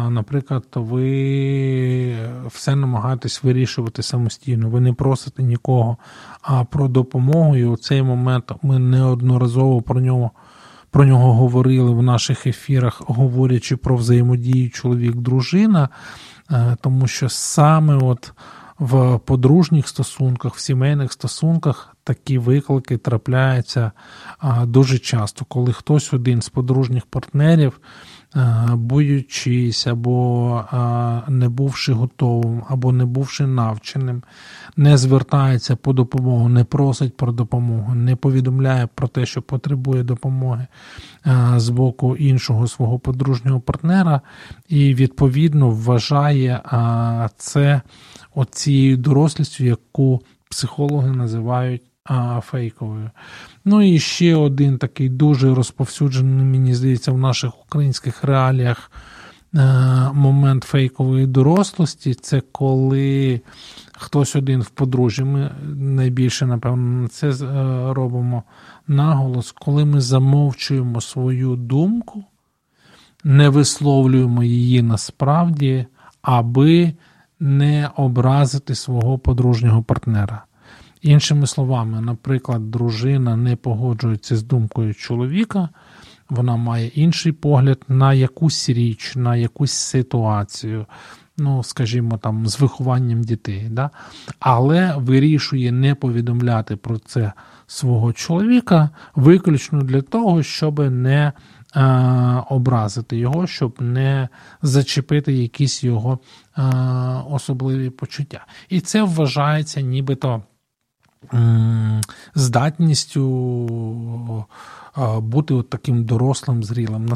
Наприклад, 0.09 0.65
ви 0.75 2.17
все 2.47 2.75
намагаєтесь 2.75 3.43
вирішувати 3.43 4.03
самостійно, 4.03 4.69
ви 4.69 4.81
не 4.81 4.93
просите 4.93 5.43
нікого 5.43 5.97
а 6.41 6.63
про 6.63 6.87
допомогу. 6.87 7.55
І 7.55 7.65
у 7.65 7.77
цей 7.77 8.03
момент 8.03 8.51
ми 8.61 8.79
неодноразово 8.79 9.81
про 9.81 10.01
нього 10.01 10.31
про 10.91 11.05
нього 11.05 11.33
говорили 11.33 11.91
в 11.91 12.03
наших 12.03 12.47
ефірах, 12.47 13.01
говорячи 13.07 13.77
про 13.77 13.95
взаємодію 13.95 14.69
чоловік-дружина, 14.69 15.89
е, 16.51 16.77
тому 16.81 17.07
що 17.07 17.29
саме 17.29 17.95
от 17.95 18.33
в 18.79 19.19
подружніх 19.19 19.87
стосунках, 19.87 20.55
в 20.55 20.59
сімейних 20.59 21.11
стосунках 21.11 21.95
такі 22.03 22.37
виклики 22.37 22.97
трапляються 22.97 23.91
дуже 24.63 24.99
часто, 24.99 25.45
коли 25.45 25.73
хтось 25.73 26.13
один 26.13 26.41
з 26.41 26.49
подружніх 26.49 27.05
партнерів, 27.05 27.79
боючись 28.73 29.87
або 29.87 30.63
не 31.27 31.49
бувши 31.49 31.93
готовим, 31.93 32.63
або 32.69 32.91
не 32.91 33.05
бувши 33.05 33.47
навченим, 33.47 34.23
не 34.77 34.97
звертається 34.97 35.75
по 35.75 35.93
допомогу, 35.93 36.49
не 36.49 36.63
просить 36.63 37.17
про 37.17 37.31
допомогу, 37.31 37.95
не 37.95 38.15
повідомляє 38.15 38.87
про 38.95 39.07
те, 39.07 39.25
що 39.25 39.41
потребує 39.41 40.03
допомоги 40.03 40.67
з 41.55 41.69
боку 41.69 42.15
іншого 42.15 42.67
свого 42.67 42.99
подружнього 42.99 43.59
партнера, 43.59 44.21
і 44.69 44.95
відповідно 44.95 45.69
вважає 45.69 46.61
це 47.37 47.81
оцією 48.35 48.97
дорослістю, 48.97 49.63
яку 49.63 50.21
психологи 50.49 51.11
називають 51.11 51.81
а, 52.11 52.41
фейковою. 52.41 53.09
Ну 53.65 53.81
і 53.81 53.99
ще 53.99 54.35
один 54.35 54.77
такий 54.77 55.09
дуже 55.09 55.55
розповсюджений, 55.55 56.45
мені 56.45 56.73
здається, 56.73 57.11
в 57.11 57.17
наших 57.17 57.61
українських 57.65 58.23
реаліях 58.23 58.91
е, 59.55 59.59
момент 60.13 60.63
фейкової 60.63 61.27
дорослості 61.27 62.13
це 62.13 62.41
коли 62.51 63.41
хтось 63.97 64.35
один 64.35 64.61
в 64.61 64.69
подружжі. 64.69 65.23
Ми 65.23 65.51
найбільше, 65.75 66.45
напевно, 66.45 67.01
на 67.01 67.07
це 67.07 67.29
е, 67.29 67.33
робимо 67.93 68.43
наголос, 68.87 69.51
коли 69.51 69.85
ми 69.85 70.01
замовчуємо 70.01 71.01
свою 71.01 71.55
думку, 71.55 72.23
не 73.23 73.49
висловлюємо 73.49 74.43
її 74.43 74.81
насправді, 74.81 75.85
аби 76.21 76.93
не 77.39 77.89
образити 77.95 78.75
свого 78.75 79.19
подружнього 79.19 79.83
партнера. 79.83 80.43
Іншими 81.01 81.47
словами, 81.47 82.01
наприклад, 82.01 82.71
дружина 82.71 83.35
не 83.35 83.55
погоджується 83.55 84.37
з 84.37 84.43
думкою 84.43 84.93
чоловіка, 84.93 85.69
вона 86.29 86.55
має 86.55 86.87
інший 86.87 87.31
погляд 87.31 87.81
на 87.87 88.13
якусь 88.13 88.69
річ, 88.69 89.13
на 89.15 89.35
якусь 89.35 89.71
ситуацію, 89.71 90.85
ну, 91.37 91.63
скажімо, 91.63 92.17
там, 92.17 92.47
з 92.47 92.59
вихованням 92.59 93.21
дітей, 93.21 93.67
да? 93.69 93.89
але 94.39 94.95
вирішує 94.97 95.71
не 95.71 95.95
повідомляти 95.95 96.75
про 96.75 96.99
це 96.99 97.31
свого 97.67 98.13
чоловіка 98.13 98.89
виключно 99.15 99.81
для 99.81 100.01
того, 100.01 100.43
щоб 100.43 100.79
не 100.79 101.31
е, 101.75 101.81
образити 102.49 103.17
його, 103.17 103.47
щоб 103.47 103.81
не 103.81 104.29
зачепити 104.61 105.33
якісь 105.33 105.83
його 105.83 106.19
е, 106.57 106.61
особливі 107.29 107.89
почуття. 107.89 108.45
І 108.69 108.79
це 108.79 109.03
вважається 109.03 109.81
нібито 109.81 110.43
здатністю 112.35 113.25
бути 115.17 115.53
от 115.53 115.69
таким 115.69 116.03
дорослим, 116.05 116.63
зрілим. 116.63 117.13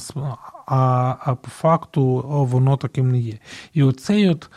А, 0.65 1.15
а 1.19 1.35
по 1.35 1.49
факту 1.49 2.23
воно 2.27 2.77
таким 2.77 3.11
не 3.11 3.19
є. 3.19 3.37
І 3.73 3.83
оцей 3.83 4.29
от 4.29 4.49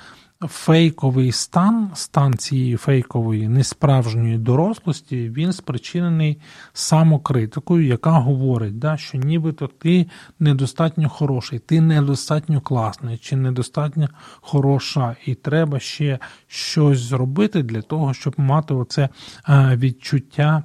фейковий 0.46 1.32
стан, 1.32 1.90
стан 1.94 2.34
цієї 2.34 2.76
фейкової 2.76 3.48
несправжньої 3.48 4.38
дорослості, 4.38 5.30
він 5.30 5.52
спричинений 5.52 6.40
самокритикою, 6.72 7.86
яка 7.86 8.10
говорить, 8.10 8.78
да, 8.78 8.96
що 8.96 9.18
нібито 9.18 9.66
ти 9.66 10.06
недостатньо 10.38 11.08
хороший, 11.08 11.58
ти 11.58 11.80
недостатньо 11.80 12.60
класний 12.60 13.18
чи 13.18 13.36
недостатньо 13.36 14.08
хороша, 14.40 15.16
і 15.26 15.34
треба 15.34 15.80
ще 15.80 16.18
щось 16.46 16.98
зробити 16.98 17.62
для 17.62 17.82
того, 17.82 18.14
щоб 18.14 18.34
мати 18.36 18.74
оце 18.74 19.08
відчуття 19.50 20.62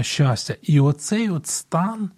щастя. 0.00 0.54
І 0.62 0.80
оцей 0.80 1.30
от 1.30 1.46
стан. 1.46 2.10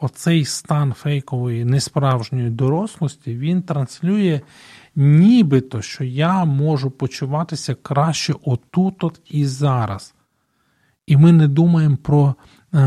Оцей 0.00 0.44
стан 0.44 0.92
фейкової 0.92 1.64
несправжньої 1.64 2.50
дорослості 2.50 3.36
він 3.36 3.62
транслює 3.62 4.40
нібито 5.00 5.82
що 5.82 6.04
я 6.04 6.44
можу 6.44 6.90
почуватися 6.90 7.74
краще 7.74 8.34
отут 8.44 9.04
от 9.04 9.20
і 9.30 9.46
зараз. 9.46 10.14
І 11.06 11.16
ми 11.16 11.32
не 11.32 11.48
думаємо 11.48 11.96
про 11.96 12.34
е, 12.74 12.78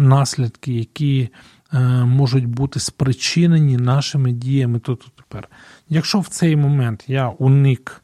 наслідки, 0.00 0.72
які 0.72 1.28
е, 1.72 1.78
можуть 2.04 2.46
бути 2.46 2.80
спричинені 2.80 3.76
нашими 3.76 4.32
діями 4.32 4.78
тут 4.78 5.04
і 5.06 5.10
тепер. 5.16 5.48
Якщо 5.88 6.20
в 6.20 6.28
цей 6.28 6.56
момент 6.56 7.04
я 7.06 7.28
уник, 7.28 8.02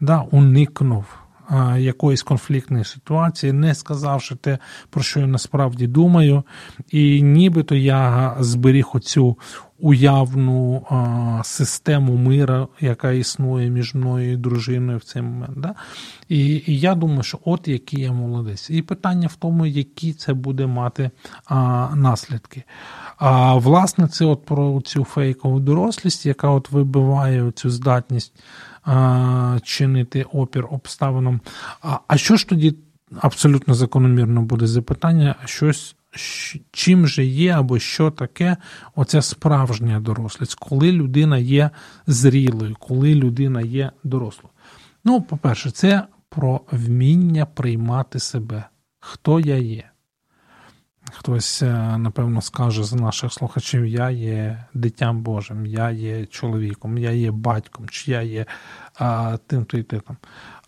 да, 0.00 0.20
уникнув 0.30 1.04
е, 1.50 1.80
якоїсь 1.80 2.22
конфліктної 2.22 2.84
ситуації, 2.84 3.52
не 3.52 3.74
сказавши 3.74 4.36
те, 4.36 4.58
про 4.90 5.02
що 5.02 5.20
я 5.20 5.26
насправді 5.26 5.86
думаю, 5.86 6.42
і 6.90 7.22
нібито 7.22 7.74
я 7.74 8.36
зберіг 8.40 8.88
оцю 8.92 9.36
уявну 9.78 10.86
а, 10.90 11.40
систему 11.44 12.16
мира, 12.16 12.68
яка 12.80 13.10
існує 13.12 13.70
між 13.70 13.94
мною 13.94 14.32
і 14.32 14.36
дружиною 14.36 14.98
в 14.98 15.04
цей 15.04 15.22
момент. 15.22 15.60
Да? 15.60 15.74
І, 16.28 16.62
і 16.66 16.78
я 16.78 16.94
думаю, 16.94 17.22
що 17.22 17.38
от 17.44 17.68
який 17.68 18.00
я 18.00 18.12
молодець. 18.12 18.70
І 18.70 18.82
питання 18.82 19.28
в 19.28 19.34
тому, 19.34 19.66
які 19.66 20.12
це 20.12 20.34
буде 20.34 20.66
мати 20.66 21.10
а, 21.44 21.88
наслідки. 21.94 22.62
А 23.16 23.54
власне, 23.54 24.08
це 24.08 24.24
от 24.24 24.44
про 24.44 24.80
цю 24.80 25.04
фейкову 25.04 25.60
дорослість, 25.60 26.26
яка 26.26 26.50
от 26.50 26.70
вибиває 26.70 27.50
цю 27.50 27.70
здатність 27.70 28.32
а, 28.84 29.58
чинити 29.62 30.22
опір 30.22 30.66
обставинам. 30.70 31.40
А, 31.82 31.98
а 32.06 32.16
що 32.16 32.36
ж 32.36 32.48
тоді 32.48 32.74
абсолютно 33.20 33.74
закономірно 33.74 34.42
буде 34.42 34.66
запитання? 34.66 35.34
щось 35.44 35.95
чим 36.72 37.06
же 37.06 37.24
є 37.24 37.52
або 37.52 37.78
що 37.78 38.10
таке 38.10 38.56
оця 38.94 39.22
справжня 39.22 40.00
дорослість, 40.00 40.54
коли 40.54 40.92
людина 40.92 41.38
є 41.38 41.70
зрілою, 42.06 42.76
коли 42.78 43.14
людина 43.14 43.60
є 43.60 43.90
дорослою. 44.04 44.52
Ну, 45.04 45.22
по-перше, 45.22 45.70
це 45.70 46.02
про 46.28 46.60
вміння 46.72 47.46
приймати 47.46 48.18
себе, 48.18 48.64
хто 49.00 49.40
я 49.40 49.56
є. 49.56 49.90
Хтось, 51.12 51.62
е, 51.62 51.98
напевно, 51.98 52.42
скаже 52.42 52.84
з 52.84 52.92
наших 52.92 53.32
слухачів: 53.32 53.86
я 53.86 54.10
є 54.10 54.64
дитям 54.74 55.22
Божим, 55.22 55.66
я 55.66 55.90
є 55.90 56.26
чоловіком, 56.26 56.98
я 56.98 57.10
є 57.10 57.30
батьком, 57.30 57.88
чи 57.88 58.10
я 58.10 58.22
є 58.22 58.46
а, 58.94 59.38
тим-то 59.46 59.78
і 59.78 59.82
тим. 59.82 60.02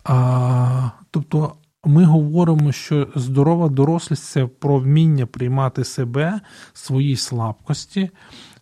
А, 0.03 0.89
Тобто 1.11 1.55
ми 1.85 2.03
говоримо, 2.03 2.71
що 2.71 3.07
здорова 3.15 3.69
дорослість 3.69 4.23
це 4.23 4.45
про 4.45 4.79
вміння 4.79 5.25
приймати 5.25 5.83
себе, 5.83 6.41
свої 6.73 7.15
слабкості, 7.15 8.09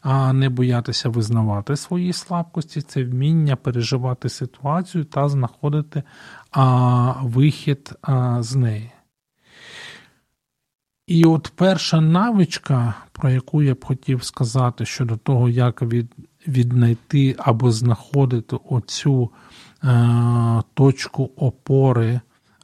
а 0.02 0.34
не 0.34 0.50
боятися 0.50 1.10
визнавати 1.10 1.76
свої 1.76 2.14
слабкості, 2.14 2.82
це 2.82 3.04
вміння 3.04 3.56
переживати 3.56 4.30
ситуацію 4.30 5.06
та 5.06 5.30
знаходити 5.30 6.04
а, 6.52 7.14
вихід 7.22 7.94
а, 8.02 8.44
з 8.44 8.56
неї. 8.56 8.92
І 11.08 11.26
от 11.26 11.52
перша 11.56 12.02
навичка, 12.02 12.94
про 13.12 13.30
яку 13.30 13.64
я 13.64 13.74
б 13.74 13.86
хотів 13.86 14.24
сказати 14.24 14.86
щодо 14.86 15.18
того, 15.18 15.50
як 15.50 15.82
від, 15.82 16.16
віднайти 16.48 17.36
або 17.40 17.72
знаходити 17.72 18.58
оцю 18.70 19.30
е, 19.84 20.62
точку 20.74 21.32
опори 21.36 22.20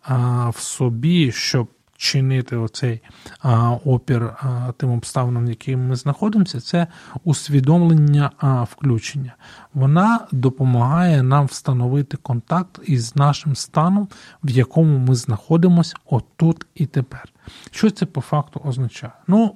е, 0.10 0.14
в 0.50 0.60
собі, 0.60 1.32
щоб 1.32 1.68
чинити 2.04 2.56
оцей 2.56 3.02
а, 3.40 3.72
опір 3.72 4.24
а, 4.24 4.72
тим 4.78 4.92
обставинам, 4.92 5.46
в 5.46 5.50
яких 5.50 5.78
ми 5.78 5.96
знаходимося, 5.96 6.60
це 6.60 6.88
усвідомлення 7.24 8.32
а, 8.38 8.64
включення. 8.64 9.36
Вона 9.74 10.28
допомагає 10.32 11.24
нам 11.24 11.46
встановити 11.46 12.18
контакт 12.18 12.80
із 12.84 13.16
нашим 13.16 13.56
станом, 13.56 14.08
в 14.44 14.50
якому 14.50 14.98
ми 14.98 15.16
знаходимося 15.16 15.96
отут 16.06 16.66
і 16.76 16.86
тепер. 16.86 17.34
Що 17.72 17.92
це 17.92 18.06
по 18.06 18.22
факту 18.22 18.62
означає? 18.64 19.14
Ну, 19.28 19.56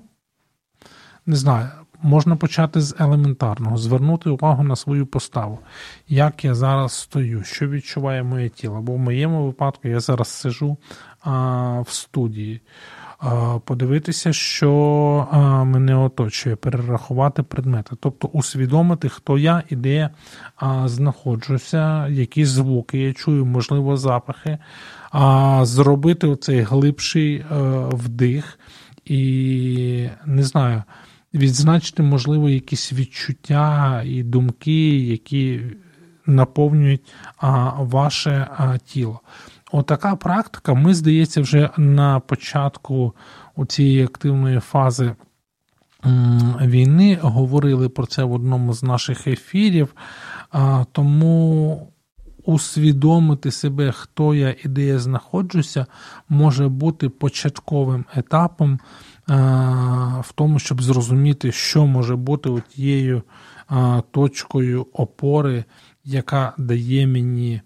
не 1.25 1.35
знаю. 1.35 1.69
Можна 2.01 2.35
почати 2.35 2.81
з 2.81 2.95
елементарного, 2.99 3.77
звернути 3.77 4.29
увагу 4.29 4.63
на 4.63 4.75
свою 4.75 5.05
поставу, 5.05 5.59
як 6.07 6.45
я 6.45 6.55
зараз 6.55 6.91
стою, 6.91 7.43
що 7.43 7.67
відчуває 7.67 8.23
моє 8.23 8.49
тіло. 8.49 8.81
Бо 8.81 8.93
в 8.93 8.97
моєму 8.97 9.45
випадку 9.45 9.87
я 9.87 9.99
зараз 9.99 10.27
сижу 10.27 10.77
а, 11.21 11.81
в 11.81 11.89
студії, 11.89 12.61
а, 13.19 13.59
подивитися, 13.65 14.33
що 14.33 15.27
а, 15.31 15.63
мене 15.63 15.95
оточує, 15.95 16.55
перерахувати 16.55 17.43
предмети, 17.43 17.95
тобто 17.99 18.27
усвідомити, 18.27 19.09
хто 19.09 19.37
я 19.37 19.63
і 19.69 19.75
де 19.75 19.93
я 19.93 20.09
знаходжуся, 20.85 22.07
які 22.07 22.45
звуки 22.45 22.99
я 22.99 23.13
чую, 23.13 23.45
можливо, 23.45 23.97
запахи, 23.97 24.57
а, 25.11 25.61
зробити 25.65 26.27
оцей 26.27 26.61
глибший 26.61 27.35
е, 27.35 27.45
вдих. 27.91 28.59
І 29.05 30.09
не 30.25 30.43
знаю 30.43 30.83
відзначити, 31.37 32.03
можливо, 32.03 32.49
якісь 32.49 32.93
відчуття 32.93 34.01
і 34.05 34.23
думки, 34.23 34.99
які 34.99 35.61
наповнюють 36.25 37.01
а, 37.37 37.69
ваше 37.69 38.47
а, 38.57 38.77
тіло. 38.77 39.19
Отака 39.71 40.15
практика, 40.15 40.73
ми, 40.73 40.93
здається, 40.93 41.41
вже 41.41 41.69
на 41.77 42.19
початку 42.19 43.13
цієї 43.67 44.03
активної 44.03 44.59
фази 44.59 45.15
війни 46.61 47.19
говорили 47.21 47.89
про 47.89 48.05
це 48.05 48.23
в 48.23 48.33
одному 48.33 48.73
з 48.73 48.83
наших 48.83 49.27
ефірів, 49.27 49.95
а, 50.51 50.85
тому. 50.91 51.87
Усвідомити 52.45 53.51
себе, 53.51 53.91
хто 53.91 54.35
я 54.35 54.55
і 54.63 54.67
де 54.67 54.83
я 54.83 54.99
знаходжуся, 54.99 55.85
може 56.29 56.67
бути 56.67 57.09
початковим 57.09 58.05
етапом 58.15 58.79
в 59.27 60.31
тому, 60.35 60.59
щоб 60.59 60.83
зрозуміти, 60.83 61.51
що 61.51 61.85
може 61.85 62.15
бути 62.15 62.63
тією 62.69 63.23
точкою 64.11 64.87
опори, 64.93 65.63
яка 66.03 66.53
дає 66.57 67.07
мені 67.07 67.61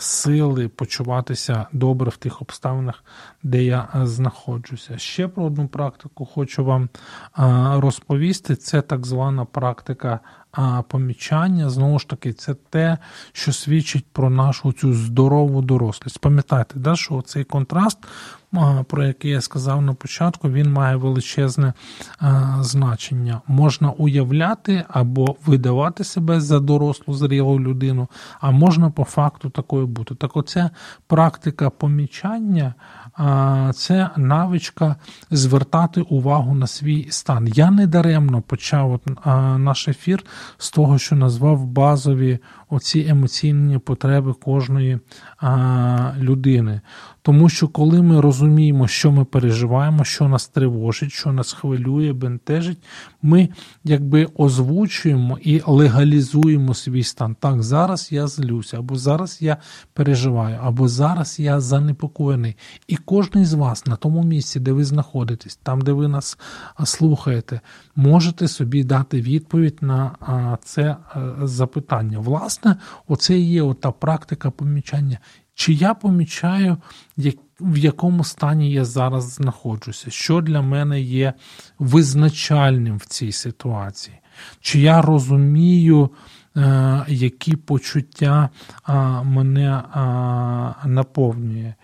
сили 0.00 0.68
почуватися 0.68 1.66
добре 1.72 2.10
в 2.10 2.16
тих 2.16 2.42
обставинах, 2.42 3.04
де 3.42 3.64
я 3.64 3.88
знаходжуся. 4.02 4.98
Ще 4.98 5.28
про 5.28 5.44
одну 5.44 5.68
практику 5.68 6.24
хочу 6.24 6.64
вам 6.64 6.88
розповісти: 7.80 8.56
це 8.56 8.82
так 8.82 9.06
звана 9.06 9.44
практика 9.44 10.20
помічання. 10.88 11.70
Знову 11.70 11.98
ж 11.98 12.08
таки, 12.08 12.32
це 12.32 12.54
те, 12.54 12.98
що 13.32 13.52
свідчить 13.52 14.06
про 14.12 14.30
нашу 14.30 14.72
цю 14.72 14.92
здорову 14.92 15.62
дорослість. 15.62 16.18
Пам'ятайте, 16.18 16.78
да, 16.78 16.96
що 16.96 17.22
цей 17.22 17.44
контраст 17.44 17.98
про 18.86 19.04
який 19.04 19.30
я 19.30 19.40
сказав 19.40 19.82
на 19.82 19.94
початку, 19.94 20.50
він 20.50 20.72
має 20.72 20.96
величезне 20.96 21.72
значення. 22.60 23.40
Можна 23.46 23.90
уявляти 23.90 24.84
або 24.88 25.36
видавати 25.46 26.04
себе 26.04 26.40
за 26.40 26.60
дорослу 26.60 27.14
зрілу 27.14 27.60
людину, 27.60 28.08
а 28.40 28.50
можна 28.50 28.90
по 28.90 29.04
факту 29.04 29.50
такою 29.50 29.86
бути. 29.86 30.14
Так, 30.14 30.36
оця 30.36 30.70
практика 31.06 31.70
помічання 31.70 32.74
це 33.74 34.10
навичка 34.16 34.96
звертати 35.30 36.00
увагу 36.00 36.54
на 36.54 36.66
свій 36.66 37.06
стан. 37.10 37.48
Я 37.48 37.70
не 37.70 37.86
даремно 37.86 38.42
почав 38.42 39.00
наш 39.58 39.88
ефір 39.88 40.24
з 40.58 40.70
того, 40.70 40.98
що 40.98 41.16
назвав 41.16 41.64
базові 41.66 42.38
оці 42.70 43.06
емоційні 43.08 43.78
потреби 43.78 44.32
кожної 44.32 44.98
людини. 46.18 46.80
Тому 47.22 47.48
що 47.48 47.68
коли 47.68 48.02
ми 48.02 48.20
розуміємо, 48.20 48.88
що 48.88 49.12
ми 49.12 49.24
переживаємо, 49.24 50.04
що 50.04 50.28
нас 50.28 50.48
тривожить, 50.48 51.12
що 51.12 51.32
нас 51.32 51.52
хвилює, 51.52 52.12
бентежить, 52.12 52.78
ми 53.22 53.48
якби 53.84 54.26
озвучуємо 54.36 55.38
і 55.42 55.62
легалізуємо 55.66 56.74
свій 56.74 57.02
стан. 57.02 57.36
Так, 57.40 57.62
зараз 57.62 58.12
я 58.12 58.26
злюся, 58.26 58.78
або 58.78 58.96
зараз 58.96 59.42
я 59.42 59.56
переживаю, 59.92 60.58
або 60.62 60.88
зараз 60.88 61.40
я 61.40 61.60
занепокоєний. 61.60 62.56
І 62.88 62.96
кожен 62.96 63.44
з 63.44 63.54
вас 63.54 63.86
на 63.86 63.96
тому 63.96 64.22
місці, 64.22 64.60
де 64.60 64.72
ви 64.72 64.84
знаходитесь, 64.84 65.56
там, 65.62 65.80
де 65.80 65.92
ви 65.92 66.08
нас 66.08 66.38
слухаєте, 66.84 67.60
можете 67.96 68.48
собі 68.48 68.84
дати 68.84 69.20
відповідь 69.20 69.78
на 69.80 70.16
це 70.64 70.96
запитання. 71.42 72.18
Власне, 72.18 72.59
оце 73.08 73.38
і 73.38 73.50
є 73.50 73.62
ота 73.62 73.90
практика 73.90 74.50
помічання. 74.50 75.18
Чи 75.54 75.72
я 75.72 75.94
помічаю, 75.94 76.76
в 77.60 77.76
якому 77.76 78.24
стані 78.24 78.72
я 78.72 78.84
зараз 78.84 79.32
знаходжуся, 79.32 80.10
що 80.10 80.40
для 80.40 80.62
мене 80.62 81.00
є 81.00 81.32
визначальним 81.78 82.96
в 82.96 83.04
цій 83.04 83.32
ситуації? 83.32 84.16
Чи 84.60 84.80
я 84.80 85.02
розумію, 85.02 86.10
е, 86.56 87.04
які 87.08 87.56
почуття 87.56 88.48
мене 89.24 89.82
наповнює? 90.84 91.74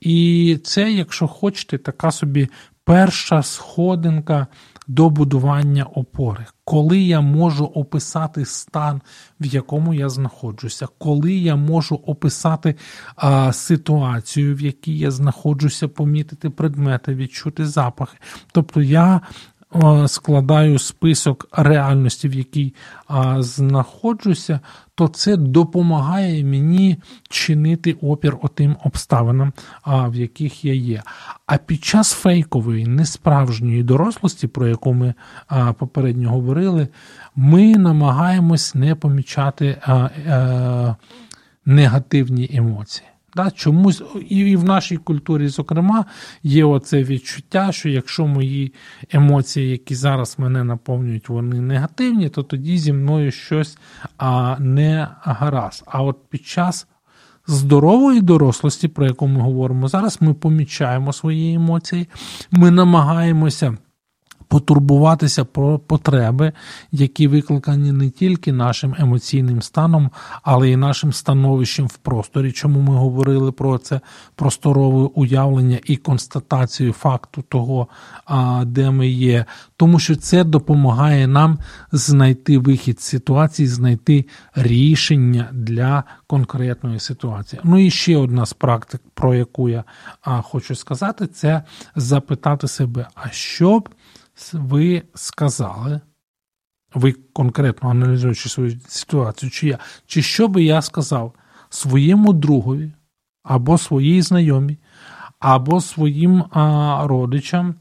І 0.00 0.58
це, 0.64 0.92
якщо 0.92 1.26
хочете, 1.26 1.78
така 1.78 2.10
собі 2.10 2.48
перша 2.84 3.42
сходинка 3.42 4.46
до 4.88 5.10
будування 5.10 5.84
опори, 5.84 6.46
коли 6.64 6.98
я 6.98 7.20
можу 7.20 7.64
описати 7.64 8.44
стан, 8.44 9.00
в 9.40 9.46
якому 9.46 9.94
я 9.94 10.08
знаходжуся, 10.08 10.86
коли 10.98 11.32
я 11.32 11.56
можу 11.56 11.94
описати 11.94 12.74
а, 13.16 13.52
ситуацію, 13.52 14.54
в 14.56 14.60
якій 14.60 14.98
я 14.98 15.10
знаходжуся, 15.10 15.88
помітити 15.88 16.50
предмети, 16.50 17.14
відчути 17.14 17.66
запахи. 17.66 18.18
Тобто 18.52 18.82
я 18.82 19.20
складаю 20.06 20.78
список 20.78 21.48
реальності, 21.52 22.28
в 22.28 22.34
якій 22.34 22.74
знаходжуся, 23.38 24.60
то 24.98 25.08
це 25.08 25.36
допомагає 25.36 26.44
мені 26.44 26.96
чинити 27.28 27.92
опір 27.92 28.36
отим 28.42 28.76
обставинам, 28.84 29.52
в 29.86 30.14
яких 30.14 30.64
я 30.64 30.74
є. 30.74 31.02
А 31.46 31.56
під 31.56 31.84
час 31.84 32.12
фейкової, 32.12 32.86
несправжньої 32.86 33.82
дорослості, 33.82 34.46
про 34.46 34.68
яку 34.68 34.94
ми 34.94 35.14
попередньо 35.78 36.30
говорили, 36.30 36.88
ми 37.36 37.76
намагаємось 37.76 38.74
не 38.74 38.94
помічати 38.94 39.80
негативні 41.66 42.50
емоції. 42.52 43.08
Да, 43.38 43.50
Чомусь 43.50 44.02
і 44.28 44.56
в 44.56 44.64
нашій 44.64 44.96
культурі, 44.96 45.48
зокрема, 45.48 46.04
є 46.42 46.64
оце 46.64 47.02
відчуття, 47.02 47.72
що 47.72 47.88
якщо 47.88 48.26
мої 48.26 48.72
емоції, 49.10 49.70
які 49.70 49.94
зараз 49.94 50.34
мене 50.38 50.64
наповнюють, 50.64 51.28
вони 51.28 51.60
негативні, 51.60 52.28
то 52.28 52.42
тоді 52.42 52.78
зі 52.78 52.92
мною 52.92 53.30
щось 53.30 53.78
а, 54.16 54.56
не 54.58 55.08
гаразд. 55.20 55.84
А 55.86 56.02
от 56.02 56.16
під 56.30 56.46
час 56.46 56.86
здорової 57.46 58.20
дорослості, 58.20 58.88
про 58.88 59.06
яку 59.06 59.26
ми 59.28 59.40
говоримо 59.40 59.88
зараз, 59.88 60.18
ми 60.20 60.34
помічаємо 60.34 61.12
свої 61.12 61.54
емоції, 61.54 62.08
ми 62.50 62.70
намагаємося 62.70 63.76
потурбуватися 64.48 65.44
про 65.44 65.78
потреби, 65.78 66.52
які 66.92 67.28
викликані 67.28 67.92
не 67.92 68.10
тільки 68.10 68.52
нашим 68.52 68.94
емоційним 68.98 69.62
станом, 69.62 70.10
але 70.42 70.70
й 70.70 70.76
нашим 70.76 71.12
становищем 71.12 71.86
в 71.86 71.96
просторі. 71.96 72.52
Чому 72.52 72.80
ми 72.80 72.94
говорили 72.94 73.52
про 73.52 73.78
це 73.78 74.00
просторове 74.34 75.10
уявлення 75.14 75.78
і 75.84 75.96
констатацію 75.96 76.92
факту 76.92 77.42
того, 77.48 77.88
де 78.64 78.90
ми 78.90 79.08
є, 79.08 79.44
тому 79.76 79.98
що 79.98 80.16
це 80.16 80.44
допомагає 80.44 81.26
нам 81.26 81.58
знайти 81.92 82.58
вихід 82.58 83.00
з 83.00 83.04
ситуації, 83.04 83.68
знайти 83.68 84.24
рішення 84.54 85.48
для 85.52 86.04
конкретної 86.26 87.00
ситуації. 87.00 87.60
Ну 87.64 87.78
і 87.78 87.90
ще 87.90 88.16
одна 88.16 88.46
з 88.46 88.52
практик, 88.52 89.00
про 89.14 89.34
яку 89.34 89.68
я 89.68 89.84
хочу 90.42 90.74
сказати, 90.74 91.26
це 91.26 91.62
запитати 91.96 92.68
себе, 92.68 93.08
а 93.14 93.30
що 93.30 93.78
б 93.78 93.88
ви 94.52 95.02
сказали, 95.14 96.00
ви 96.94 97.12
конкретно 97.12 97.90
аналізуючи 97.90 98.48
свою 98.48 98.80
ситуацію, 98.88 99.50
чи 99.50 99.68
я, 99.68 99.78
чи 100.06 100.22
що 100.22 100.48
би 100.48 100.62
я 100.62 100.82
сказав 100.82 101.34
своєму 101.70 102.32
другові, 102.32 102.92
або 103.42 103.78
своїй 103.78 104.22
знайомій, 104.22 104.78
або 105.38 105.80
своїм 105.80 106.44
а, 106.50 107.02
родичам, 107.06 107.74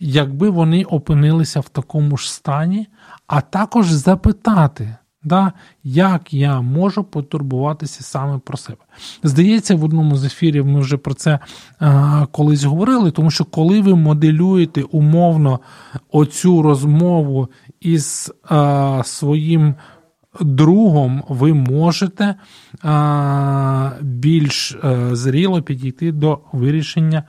якби 0.00 0.50
вони 0.50 0.84
опинилися 0.84 1.60
в 1.60 1.68
такому 1.68 2.16
ж 2.16 2.32
стані, 2.32 2.86
а 3.26 3.40
також 3.40 3.86
запитати, 3.86 4.96
Да? 5.22 5.52
Як 5.84 6.34
я 6.34 6.60
можу 6.60 7.04
потурбуватися 7.04 8.02
саме 8.02 8.38
про 8.38 8.56
себе? 8.56 8.78
Здається, 9.22 9.74
в 9.74 9.84
одному 9.84 10.16
з 10.16 10.24
ефірів 10.24 10.66
ми 10.66 10.80
вже 10.80 10.96
про 10.96 11.14
це 11.14 11.38
а, 11.78 12.26
колись 12.32 12.64
говорили, 12.64 13.10
тому 13.10 13.30
що 13.30 13.44
коли 13.44 13.80
ви 13.80 13.94
моделюєте 13.94 14.82
умовно 14.82 15.60
оцю 16.12 16.62
розмову 16.62 17.48
із 17.80 18.32
а, 18.48 19.02
своїм 19.04 19.74
другом, 20.40 21.24
ви 21.28 21.54
можете 21.54 22.34
а, 22.82 23.90
більш 24.00 24.78
зріло 25.12 25.62
підійти 25.62 26.12
до 26.12 26.40
вирішення 26.52 27.22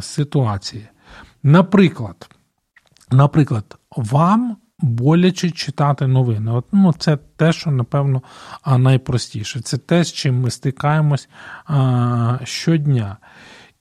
ситуації. 0.00 0.88
Наприклад, 1.42 2.28
Наприклад, 3.10 3.78
вам 3.96 4.56
боляче 4.78 5.50
читати 5.50 6.06
новини. 6.06 6.50
От, 6.52 6.64
ну, 6.72 6.94
Це 6.98 7.18
те, 7.36 7.52
що, 7.52 7.70
напевно, 7.70 8.22
найпростіше. 8.78 9.60
Це 9.60 9.78
те, 9.78 10.04
з 10.04 10.12
чим 10.12 10.40
ми 10.40 10.50
стикаємось 10.50 11.28
а, 11.66 12.38
щодня. 12.44 13.16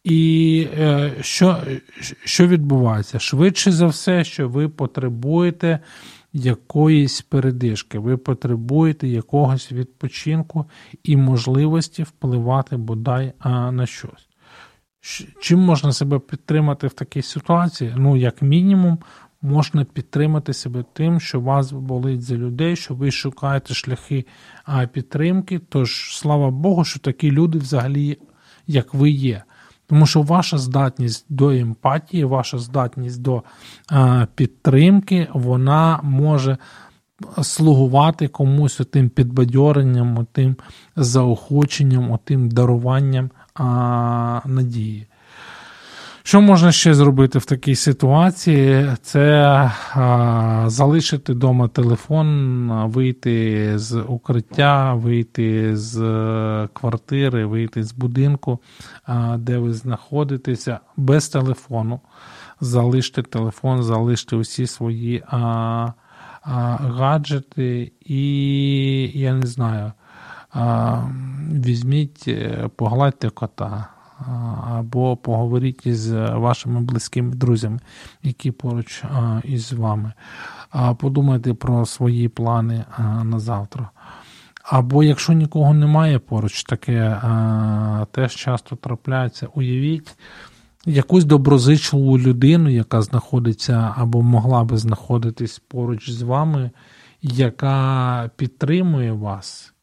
І 0.03 0.67
е, 0.77 1.13
що, 1.21 1.57
що 2.23 2.47
відбувається? 2.47 3.19
Швидше 3.19 3.71
за 3.71 3.87
все, 3.87 4.23
що 4.23 4.49
ви 4.49 4.69
потребуєте. 4.69 5.79
Якоїсь 6.37 7.21
передишки, 7.21 7.99
ви 7.99 8.17
потребуєте 8.17 9.07
якогось 9.07 9.71
відпочинку 9.71 10.65
і 11.03 11.17
можливості 11.17 12.03
впливати 12.03 12.77
бодай 12.77 13.33
на 13.71 13.85
щось. 13.85 14.27
Чим 15.39 15.59
можна 15.59 15.93
себе 15.93 16.19
підтримати 16.19 16.87
в 16.87 16.93
такій 16.93 17.21
ситуації? 17.21 17.93
Ну, 17.97 18.17
як 18.17 18.41
мінімум, 18.41 18.99
можна 19.41 19.83
підтримати 19.83 20.53
себе 20.53 20.85
тим, 20.93 21.19
що 21.19 21.39
вас 21.39 21.71
болить 21.71 22.21
за 22.21 22.35
людей, 22.35 22.75
що 22.75 22.93
ви 22.93 23.11
шукаєте 23.11 23.73
шляхи 23.73 24.25
підтримки. 24.91 25.59
Тож, 25.69 26.17
слава 26.17 26.51
Богу, 26.51 26.85
що 26.85 26.99
такі 26.99 27.31
люди 27.31 27.59
взагалі, 27.59 28.17
як 28.67 28.93
ви 28.93 29.09
є. 29.09 29.43
Тому 29.87 30.05
що 30.05 30.21
ваша 30.21 30.57
здатність 30.57 31.25
до 31.29 31.49
емпатії, 31.49 32.23
ваша 32.23 32.57
здатність 32.57 33.21
до 33.21 33.43
підтримки, 34.35 35.27
вона 35.33 35.99
може 36.03 36.57
слугувати 37.43 38.27
комусь 38.27 38.81
тим 38.91 39.09
підбадьоренням, 39.09 40.27
тим 40.31 40.55
заохоченням, 40.95 42.19
тим 42.23 42.49
даруванням 42.49 43.29
надії. 44.45 45.07
Що 46.27 46.41
можна 46.41 46.71
ще 46.71 46.93
зробити 46.93 47.39
в 47.39 47.45
такій 47.45 47.75
ситуації? 47.75 48.87
Це 49.01 49.43
а, 49.93 50.63
залишити 50.67 51.33
вдома 51.33 51.67
телефон, 51.67 52.69
вийти 52.85 53.71
з 53.79 54.01
укриття, 54.01 54.93
вийти 54.93 55.77
з 55.77 55.97
квартири, 56.73 57.45
вийти 57.45 57.83
з 57.83 57.93
будинку, 57.93 58.59
а, 59.05 59.37
де 59.37 59.57
ви 59.57 59.73
знаходитеся, 59.73 60.79
без 60.97 61.29
телефону. 61.29 61.99
Залиште 62.61 63.23
телефон, 63.23 63.83
залиште 63.83 64.35
усі 64.35 64.67
свої 64.67 65.23
а, 65.27 65.37
а, 66.41 66.51
гаджети, 66.75 67.91
і 68.05 69.19
я 69.19 69.33
не 69.33 69.47
знаю, 69.47 69.91
а, 70.53 71.01
візьміть, 71.51 72.23
е, 72.27 72.69
погладьте 72.75 73.29
кота 73.29 73.94
або 74.67 75.17
поговоріть 75.17 75.85
із 75.85 76.11
вашими 76.11 76.81
близькими 76.81 77.35
друзями, 77.35 77.79
які 78.23 78.51
поруч 78.51 79.03
із 79.43 79.73
вами. 79.73 80.13
Подумайте 80.97 81.53
про 81.53 81.85
свої 81.85 82.29
плани 82.29 82.85
на 83.23 83.39
завтра. 83.39 83.89
Або 84.63 85.03
якщо 85.03 85.33
нікого 85.33 85.73
немає 85.73 86.19
поруч, 86.19 86.63
таке 86.63 87.21
теж 88.11 88.35
часто 88.35 88.75
трапляється, 88.75 89.47
уявіть 89.53 90.17
якусь 90.85 91.25
доброзичливу 91.25 92.19
людину, 92.19 92.69
яка 92.69 93.01
знаходиться 93.01 93.93
або 93.97 94.21
могла 94.21 94.63
би 94.63 94.77
знаходитись 94.77 95.59
поруч 95.59 96.09
з 96.09 96.21
вами, 96.21 96.71
яка 97.21 98.29
підтримує 98.35 99.11
вас. 99.11 99.74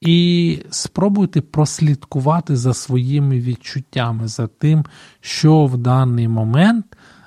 І 0.00 0.58
спробуйте 0.70 1.40
прослідкувати 1.40 2.56
за 2.56 2.74
своїми 2.74 3.40
відчуттями, 3.40 4.28
за 4.28 4.46
тим, 4.46 4.84
що 5.20 5.66
в 5.66 5.76
даний 5.76 6.28
момент 6.28 6.86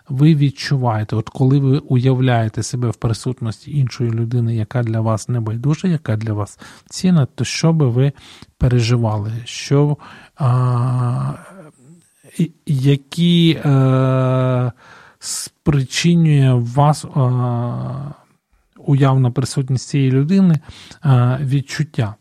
ви 0.10 0.36
відчуваєте. 0.36 1.16
От 1.16 1.30
коли 1.30 1.60
ви 1.60 1.78
уявляєте 1.78 2.64
себе 2.64 2.90
в 2.90 2.96
присутності 2.96 3.78
іншої 3.78 4.12
людини, 4.12 4.56
яка 4.56 4.84
для 4.84 5.02
вас 5.02 5.30
небайдужа, 5.30 5.88
яка 5.88 6.18
для 6.18 6.34
вас 6.34 6.60
цінна, 6.90 7.26
то 7.26 7.44
що 7.44 7.74
би 7.74 7.90
ви 7.90 8.12
переживали? 8.58 9.32
Що, 9.46 9.98
а, 10.36 11.34
Які 12.66 13.62
а, 13.64 14.72
спричинює 15.20 16.54
вас 16.54 17.06
а, 17.06 18.12
уявна 18.78 19.32
присутність 19.32 19.90
цієї 19.90 20.12
людини 20.12 20.60
а, 21.02 21.38
відчуття? 21.42 22.16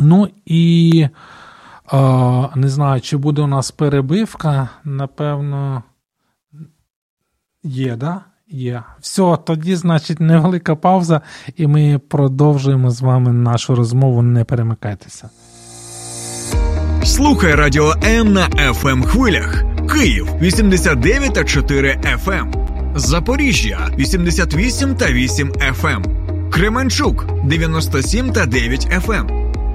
Ну 0.00 0.28
і 0.46 1.08
не 2.54 2.68
знаю, 2.68 3.00
чи 3.00 3.16
буде 3.16 3.42
у 3.42 3.46
нас 3.46 3.70
перебивка. 3.70 4.68
Напевно, 4.84 5.82
є, 7.62 7.96
да? 7.96 8.20
Є. 8.48 8.82
Все, 9.00 9.38
тоді, 9.44 9.76
значить, 9.76 10.20
невелика 10.20 10.76
пауза, 10.76 11.20
і 11.56 11.66
ми 11.66 12.00
продовжуємо 12.08 12.90
з 12.90 13.00
вами 13.00 13.32
нашу 13.32 13.74
розмову. 13.74 14.22
Не 14.22 14.44
перемикайтеся. 14.44 15.30
Слухай 17.04 17.54
радіо 17.54 17.94
М 18.04 18.32
на 18.32 18.48
fm 18.48 18.88
ем 18.88 19.02
хвилях. 19.02 19.62
Київ 19.94 20.28
89 20.40 21.34
та 21.34 21.44
4 21.44 22.00
FM. 22.24 22.32
Ем. 22.32 22.52
Запоріжжя 22.94 23.88
88 23.98 24.94
та 24.94 25.12
8 25.12 25.52
FM. 25.52 25.86
Ем. 25.88 26.50
Кременчук 26.50 27.26
97 27.44 28.32
та 28.32 28.46
9 28.46 28.86
FM. 28.86 29.37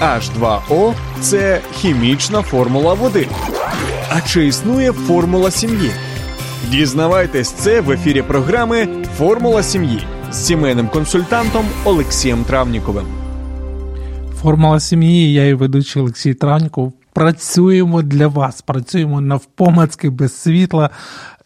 H2O– 0.00 0.94
це 1.20 1.60
хімічна 1.72 2.42
формула 2.42 2.94
води. 2.94 3.28
А 4.10 4.20
чи 4.20 4.46
існує 4.46 4.92
формула 4.92 5.50
сім'ї? 5.50 5.90
Дізнавайтесь 6.70 7.50
це 7.50 7.80
в 7.80 7.90
ефірі 7.90 8.22
програми 8.22 8.88
Формула 9.16 9.62
сім'ї 9.62 10.02
з 10.30 10.46
сімейним 10.46 10.88
консультантом 10.88 11.66
Олексієм 11.84 12.44
Травніковим. 12.44 13.06
Формула 14.42 14.80
сім'ї, 14.80 15.32
я 15.32 15.46
і 15.46 15.54
ведучий 15.54 16.02
Олексій 16.02 16.34
Транько. 16.34 16.92
Працюємо 17.12 18.02
для 18.02 18.26
вас, 18.28 18.62
працюємо 18.62 19.20
навпомацьки 19.20 20.10
без 20.10 20.40
світла. 20.40 20.90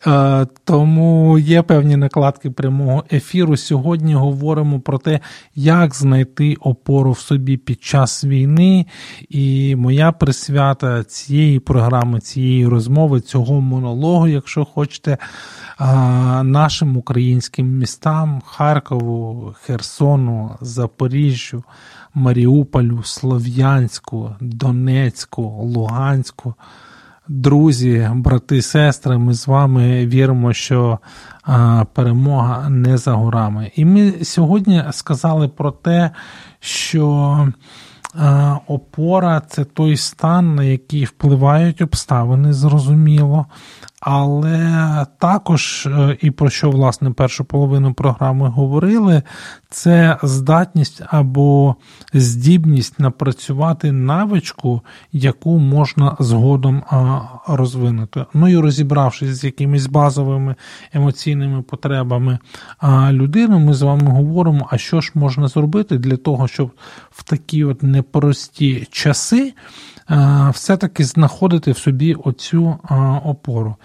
Е, 0.07 0.47
тому 0.65 1.39
є 1.39 1.63
певні 1.63 1.97
накладки 1.97 2.51
прямого 2.51 3.05
ефіру. 3.13 3.57
Сьогодні 3.57 4.15
говоримо 4.15 4.81
про 4.81 4.99
те, 4.99 5.21
як 5.55 5.95
знайти 5.95 6.57
опору 6.61 7.13
в 7.13 7.19
собі 7.19 7.57
під 7.57 7.83
час 7.83 8.25
війни. 8.25 8.87
І 9.29 9.77
моя 9.77 10.13
присвята 10.13 11.05
цієї 11.05 11.61
програми, 11.61 12.21
цієї 12.21 12.67
розмови, 12.67 13.21
цього 13.21 13.61
монологу, 13.61 14.29
якщо 14.29 14.65
хочете, 14.65 15.11
е, 15.13 15.19
нашим 16.43 16.97
українським 16.97 17.79
містам 17.79 18.43
Харкову, 18.47 19.55
Херсону, 19.63 20.51
Запоріжжю. 20.61 21.65
Маріуполю, 22.15 23.03
Слов'янську, 23.03 24.35
Донецьку, 24.41 25.43
Луганську. 25.43 26.55
Друзі, 27.29 28.11
брати, 28.15 28.63
сестри, 28.63 29.19
ми 29.19 29.35
з 29.35 29.47
вами 29.47 30.07
віримо, 30.07 30.53
що 30.53 30.99
а, 31.43 31.85
перемога 31.93 32.69
не 32.69 32.99
за 32.99 33.13
горами. 33.13 33.71
І 33.77 33.85
ми 33.85 34.13
сьогодні 34.23 34.85
сказали 34.91 35.49
про 35.49 35.71
те, 35.71 36.11
що 36.61 37.49
а, 38.15 38.57
опора 38.67 39.43
це 39.49 39.65
той 39.65 39.97
стан, 39.97 40.55
на 40.55 40.65
який 40.65 41.05
впливають 41.05 41.83
обставини, 41.83 42.53
зрозуміло. 42.53 43.47
Але 44.05 45.07
також, 45.19 45.87
е, 45.87 46.17
і 46.21 46.31
про 46.31 46.51
що 46.51 46.71
власне 46.71 47.11
першу 47.11 47.45
половину 47.45 47.95
програми 47.95 48.49
говорили, 48.49 49.23
це 49.71 50.19
здатність 50.23 51.03
або 51.07 51.77
здібність 52.15 53.01
напрацювати 53.01 53.93
навичку, 53.93 54.81
яку 55.13 55.59
можна 55.59 56.17
згодом 56.21 56.83
розвинути. 57.47 58.25
Ну 58.35 58.49
і 58.49 58.57
розібравшись 58.57 59.29
з 59.29 59.45
якимись 59.45 59.87
базовими 59.87 60.55
емоційними 60.93 61.63
потребами 61.63 62.39
людини, 63.11 63.59
ми 63.59 63.75
з 63.75 63.83
вами 63.83 64.11
говоримо, 64.11 64.69
а 64.71 64.79
що 64.79 65.01
ж 65.01 65.13
можна 65.15 65.49
зробити 65.49 65.99
для 65.99 66.17
того, 66.17 66.49
щоб 66.49 66.71
в 67.11 67.23
такі 67.23 67.65
от 67.65 67.83
непрості 67.83 68.89
часи. 68.91 69.55
Е, 70.11 70.51
все-таки 70.53 71.05
знаходити 71.05 71.73
в 71.73 71.79
собі 71.79 72.15
оцю 72.15 72.79
е, 72.91 72.95
опору. 73.25 73.77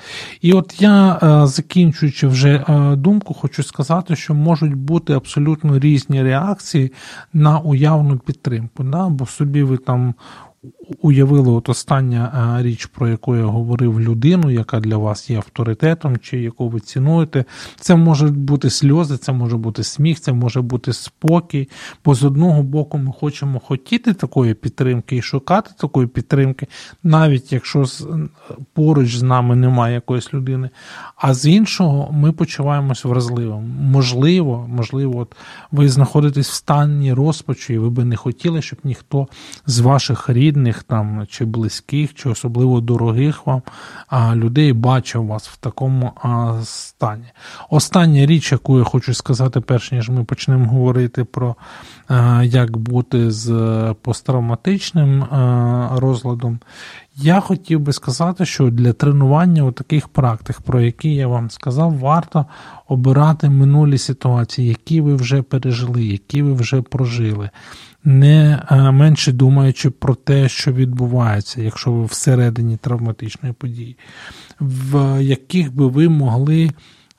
І 0.41 0.53
от 0.53 0.82
я, 0.82 1.19
е, 1.23 1.47
закінчуючи 1.47 2.27
вже 2.27 2.65
думку, 2.97 3.34
хочу 3.34 3.63
сказати, 3.63 4.15
що 4.15 4.34
можуть 4.34 4.75
бути 4.75 5.13
абсолютно 5.13 5.80
різні 5.80 6.23
реакції 6.23 6.93
на 7.34 7.60
уявну 7.60 8.17
підтримку. 8.17 8.84
Да? 8.84 9.10
Бо 9.10 9.25
собі 9.25 9.63
ви 9.63 9.77
там 9.77 10.13
уявили 11.02 11.52
от 11.52 11.69
остання 11.69 12.56
е, 12.60 12.63
річ, 12.63 12.86
про 12.86 13.08
яку 13.08 13.36
я 13.36 13.43
говорив, 13.43 14.02
людину, 14.02 14.52
яка 14.52 14.80
для 14.80 14.97
вас 14.97 15.30
є 15.30 15.38
авторитетом, 15.38 16.17
чи 16.17 16.39
яку 16.39 16.69
ви 16.69 16.80
цінуєте. 16.80 17.45
Це 17.80 17.95
можуть 17.95 18.38
бути 18.38 18.69
сльози, 18.69 19.17
це 19.17 19.32
може 19.32 19.58
бути 19.58 19.84
сміх, 19.84 20.19
це 20.19 20.34
може 20.34 20.62
бути 20.62 20.93
спокій. 20.93 21.69
Бо 22.06 22.15
з 22.15 22.23
одного 22.23 22.63
боку 22.63 22.97
ми 22.97 23.12
хочемо 23.19 23.60
хотіти 23.60 24.13
такої 24.13 24.54
підтримки 24.54 25.15
і 25.15 25.21
шукати 25.21 25.71
такої 25.78 26.08
підтримки, 26.08 26.67
навіть 27.04 27.54
якщо 27.54 27.86
поруч 28.73 29.15
з 29.15 29.23
нами 29.23 29.56
немає 29.56 29.93
якоїсь 29.93 30.34
людини. 30.34 30.69
А 31.15 31.34
з 31.34 31.45
іншого, 31.45 32.12
ми 32.12 32.32
почуваємося 32.32 33.08
вразливим. 33.08 33.76
Можливо, 33.82 34.67
можливо, 34.69 35.19
от 35.19 35.36
ви 35.71 35.89
знаходитесь 35.89 36.50
в 36.50 36.54
стані 36.54 37.13
розпачу, 37.13 37.73
і 37.73 37.78
ви 37.78 37.89
би 37.89 38.06
не 38.06 38.15
хотіли, 38.15 38.62
щоб 38.62 38.80
ніхто 38.84 39.28
з 39.65 39.80
ваших 39.80 40.30
рідних 40.30 40.76
рідних 40.77 40.83
там 40.83 41.25
чи 41.29 41.45
близьких, 41.45 42.13
чи 42.13 42.29
особливо 42.29 42.81
дорогих 42.81 43.45
вам 43.47 43.61
людей 44.35 44.73
бачив 44.73 45.25
вас 45.25 45.47
в 45.47 45.57
такому 45.57 46.11
стані. 46.63 47.31
Остання 47.69 48.25
річ, 48.25 48.51
яку 48.51 48.77
я 48.77 48.83
хочу 48.83 49.13
сказати, 49.13 49.61
перш 49.61 49.91
ніж 49.91 50.09
ми 50.09 50.23
почнемо 50.23 50.65
говорити 50.65 51.23
про 51.23 51.55
як 52.43 52.77
бути 52.77 53.31
з 53.31 53.95
посттравматичним 54.01 55.25
розладом. 55.95 56.59
Я 57.19 57.39
хотів 57.39 57.80
би 57.80 57.93
сказати, 57.93 58.45
що 58.45 58.69
для 58.69 58.93
тренування 58.93 59.63
у 59.63 59.71
таких 59.71 60.08
практик, 60.08 60.62
про 60.62 60.82
які 60.82 61.15
я 61.15 61.27
вам 61.27 61.49
сказав, 61.49 61.97
варто 61.97 62.45
обирати 62.88 63.49
минулі 63.49 63.97
ситуації, 63.97 64.67
які 64.67 65.01
ви 65.01 65.15
вже 65.15 65.41
пережили, 65.41 66.06
які 66.06 66.41
ви 66.41 66.53
вже 66.53 66.82
прожили. 66.82 67.49
Не 68.03 68.63
е, 68.71 68.91
менше 68.91 69.32
думаючи 69.32 69.89
про 69.89 70.15
те, 70.15 70.49
що 70.49 70.71
відбувається, 70.71 71.62
якщо 71.62 71.91
ви 71.91 72.06
всередині 72.06 72.77
травматичної 72.77 73.53
події, 73.53 73.97
в 74.60 75.23
яких 75.23 75.75
би 75.75 75.88
ви 75.88 76.10
могли, 76.10 76.71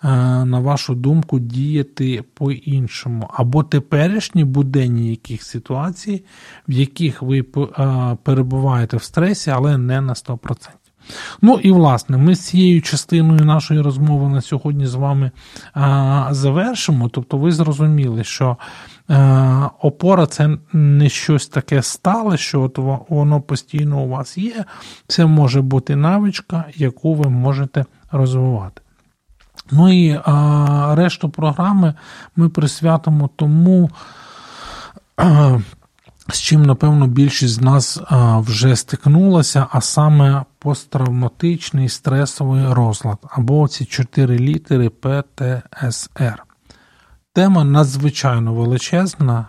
на 0.03 0.61
вашу 0.61 0.95
думку, 0.95 1.39
діяти 1.39 2.25
по-іншому, 2.35 3.31
або 3.35 3.63
теперішні 3.63 4.45
буденні 4.45 5.11
яких 5.11 5.43
ситуацій, 5.43 6.25
в 6.69 6.73
яких 6.73 7.23
ви 7.23 7.41
е, 7.41 8.17
перебуваєте 8.23 8.97
в 8.97 9.03
стресі, 9.03 9.51
але 9.51 9.79
не 9.79 10.01
на 10.01 10.13
100%. 10.13 10.69
Ну 11.43 11.61
і 11.63 11.73
власне, 11.73 12.17
ми 12.17 12.35
з 12.35 12.41
цією 12.41 12.83
частиною 12.83 13.45
нашої 13.45 13.81
розмови 13.81 14.29
на 14.29 14.41
сьогодні 14.41 14.87
з 14.87 14.95
вами 14.95 15.31
а, 15.75 16.29
завершимо. 16.31 17.09
Тобто, 17.09 17.37
ви 17.37 17.53
зрозуміли, 17.53 18.25
що 18.25 18.57
а, 19.09 19.71
опора 19.81 20.27
це 20.27 20.59
не 20.73 21.09
щось 21.09 21.49
таке 21.49 21.83
стале, 21.83 22.37
що 22.37 22.63
от 22.63 22.79
воно 23.09 23.41
постійно 23.41 24.01
у 24.01 24.09
вас 24.09 24.39
є. 24.39 24.65
Це 25.07 25.27
може 25.27 25.63
бути 25.63 25.97
навичка, 25.97 26.65
яку 26.77 27.15
ви 27.15 27.31
можете 27.31 27.85
розвивати. 28.11 28.83
Ну 29.71 29.93
і 29.93 30.21
а, 30.25 30.95
решту 30.97 31.29
програми 31.29 31.95
ми 32.37 32.49
присвятимо 32.49 33.31
тому. 33.37 33.91
З 36.31 36.41
чим, 36.41 36.63
напевно, 36.63 37.07
більшість 37.07 37.55
з 37.55 37.61
нас 37.61 38.01
вже 38.41 38.77
стикнулася, 38.77 39.67
а 39.71 39.81
саме 39.81 40.45
посттравматичний 40.59 41.89
стресовий 41.89 42.73
розлад 42.73 43.19
або 43.31 43.69
ці 43.69 43.85
чотири 43.85 44.39
літери 44.39 44.91
ПТСР. 44.91 46.45
Тема 47.38 47.64
надзвичайно 47.64 48.55
величезна, 48.55 49.46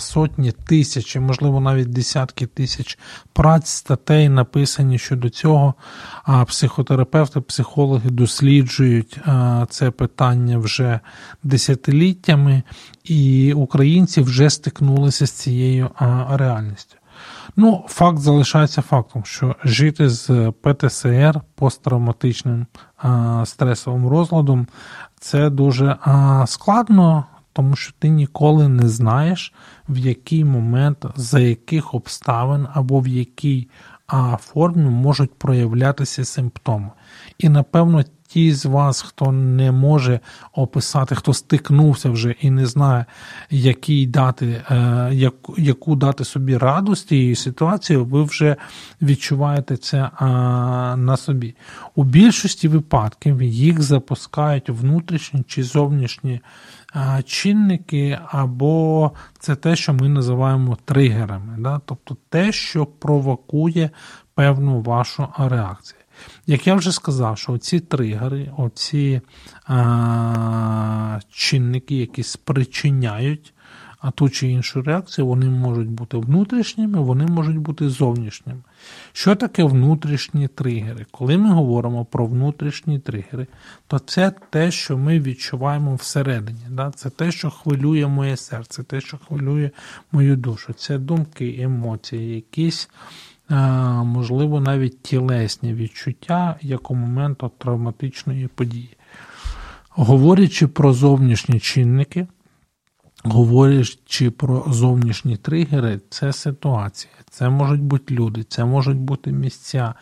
сотні 0.00 0.52
тисячі, 0.52 1.20
можливо, 1.20 1.60
навіть 1.60 1.90
десятки 1.90 2.46
тисяч 2.46 2.98
праць, 3.32 3.68
статей 3.68 4.28
написані 4.28 4.98
щодо 4.98 5.30
цього. 5.30 5.74
Психотерапевти, 6.46 7.40
психологи 7.40 8.10
досліджують 8.10 9.20
це 9.68 9.90
питання 9.90 10.58
вже 10.58 11.00
десятиліттями, 11.42 12.62
і 13.04 13.52
українці 13.52 14.20
вже 14.20 14.50
стикнулися 14.50 15.26
з 15.26 15.30
цією 15.30 15.90
реальністю. 16.30 16.96
Ну, 17.56 17.84
факт 17.88 18.18
залишається 18.18 18.82
фактом, 18.82 19.24
що 19.24 19.56
жити 19.64 20.08
з 20.08 20.52
ПТСР 20.62 21.40
посттравматичним 21.54 22.66
стресовим 23.44 24.08
розладом 24.08 24.66
це 25.24 25.50
дуже 25.50 25.96
складно, 26.46 27.24
тому 27.52 27.76
що 27.76 27.92
ти 27.98 28.08
ніколи 28.08 28.68
не 28.68 28.88
знаєш, 28.88 29.52
в 29.88 29.98
який 29.98 30.44
момент, 30.44 31.04
за 31.16 31.40
яких 31.40 31.94
обставин 31.94 32.66
або 32.74 33.00
в 33.00 33.08
якій 33.08 33.68
формі 34.38 34.90
можуть 34.90 35.34
проявлятися 35.34 36.24
симптоми. 36.24 36.90
І 37.38 37.48
напевно 37.48 38.04
ті 38.34 38.52
з 38.52 38.64
вас, 38.64 39.02
хто 39.02 39.32
не 39.32 39.72
може 39.72 40.20
описати, 40.52 41.14
хто 41.14 41.34
стикнувся 41.34 42.10
вже 42.10 42.34
і 42.40 42.50
не 42.50 42.66
знає, 42.66 43.04
який 43.50 44.06
дати, 44.06 44.62
е, 44.70 45.34
яку, 45.58 45.96
дати 45.96 46.24
собі 46.24 46.56
раду 46.56 46.96
з 46.96 47.04
тієї 47.04 47.34
ситуації, 47.34 47.96
ви 47.96 48.22
вже 48.22 48.56
відчуваєте 49.02 49.76
це 49.76 50.10
на 50.96 51.16
собі. 51.16 51.54
У 51.94 52.04
більшості 52.04 52.68
випадків 52.68 53.42
їх 53.42 53.82
запускають 53.82 54.68
внутрішні 54.68 55.42
чи 55.46 55.62
зовнішні. 55.62 56.40
Чинники, 57.24 58.18
або 58.28 59.10
це 59.38 59.56
те, 59.56 59.76
що 59.76 59.94
ми 59.94 60.08
називаємо 60.08 60.78
тригерами, 60.84 61.80
тобто 61.86 62.16
те, 62.28 62.52
що 62.52 62.86
провокує 62.86 63.90
певну 64.34 64.80
вашу 64.80 65.28
реакцію. 65.38 66.03
Як 66.46 66.66
я 66.66 66.74
вже 66.74 66.92
сказав, 66.92 67.38
що 67.38 67.58
ці 67.58 67.80
тригери, 67.80 68.52
оці 68.56 69.20
а, 69.66 71.20
чинники, 71.30 71.96
які 71.96 72.22
спричиняють 72.22 73.54
а 74.04 74.10
ту 74.10 74.30
чи 74.30 74.48
іншу 74.48 74.82
реакцію, 74.82 75.26
вони 75.26 75.46
можуть 75.46 75.88
бути 75.88 76.16
внутрішніми, 76.16 77.00
вони 77.00 77.26
можуть 77.26 77.58
бути 77.58 77.88
зовнішніми. 77.88 78.60
Що 79.12 79.34
таке 79.34 79.64
внутрішні 79.64 80.48
тригери? 80.48 81.06
Коли 81.10 81.38
ми 81.38 81.50
говоримо 81.50 82.04
про 82.04 82.26
внутрішні 82.26 82.98
тригери, 82.98 83.46
то 83.86 83.98
це 83.98 84.32
те, 84.50 84.70
що 84.70 84.98
ми 84.98 85.20
відчуваємо 85.20 85.94
всередині. 85.94 86.66
Да? 86.70 86.90
Це 86.90 87.10
те, 87.10 87.32
що 87.32 87.50
хвилює 87.50 88.06
моє 88.06 88.36
серце, 88.36 88.82
те, 88.82 89.00
що 89.00 89.18
хвилює 89.18 89.70
мою 90.12 90.36
душу. 90.36 90.72
Це 90.72 90.98
думки, 90.98 91.56
емоції, 91.60 92.34
якісь. 92.34 92.88
Можливо, 94.04 94.60
навіть 94.60 95.02
тілесні 95.02 95.74
відчуття 95.74 96.56
як 96.60 96.90
у 96.90 96.94
моменту 96.94 97.50
травматичної 97.58 98.48
події. 98.48 98.96
Говорячи 99.90 100.66
про 100.66 100.92
зовнішні 100.92 101.60
чинники, 101.60 102.26
говорячи 103.24 104.30
про 104.30 104.64
зовнішні 104.68 105.36
тригери, 105.36 106.00
це 106.10 106.32
ситуація. 106.32 107.12
Це 107.30 107.48
можуть 107.48 107.82
бути 107.82 108.14
люди, 108.14 108.42
це 108.42 108.64
можуть 108.64 108.98
бути 108.98 109.32
місця, 109.32 109.94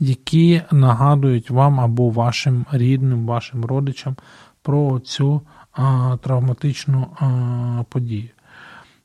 які 0.00 0.62
нагадують 0.72 1.50
вам 1.50 1.80
або 1.80 2.10
вашим 2.10 2.66
рідним, 2.72 3.26
вашим 3.26 3.64
родичам 3.64 4.16
про 4.62 5.00
цю 5.00 5.42
а, 5.72 6.16
травматичну 6.22 7.06
а, 7.20 7.84
подію. 7.88 8.28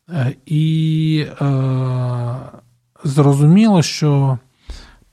Е, 0.10 0.36
і 0.46 1.26
е, 1.42 1.46
зрозуміло, 3.04 3.82
що 3.82 4.38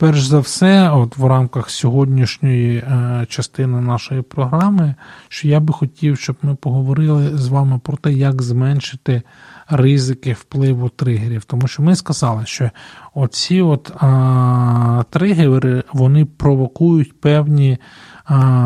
Перш 0.01 0.22
за 0.22 0.38
все, 0.38 0.91
от 0.91 1.16
в 1.16 1.26
рамках 1.26 1.70
сьогоднішньої 1.70 2.76
е, 2.76 3.26
частини 3.28 3.80
нашої 3.80 4.22
програми, 4.22 4.95
що 5.28 5.49
я 5.49 5.61
би 5.61 5.72
хотів, 5.72 6.18
щоб 6.18 6.36
ми 6.43 6.55
поговорили 6.55 7.38
з 7.38 7.49
вами 7.49 7.80
про 7.84 7.97
те, 7.97 8.12
як 8.12 8.43
зменшити 8.43 9.22
ризики 9.68 10.32
впливу 10.32 10.88
тригерів. 10.88 11.45
Тому 11.45 11.68
що 11.68 11.82
ми 11.82 11.97
сказали, 11.97 12.43
що 12.47 12.70
оці 13.14 13.61
от 13.61 13.93
а, 14.01 15.03
тригери 15.11 15.84
вони 15.93 16.24
провокують 16.24 17.20
певні 17.20 17.78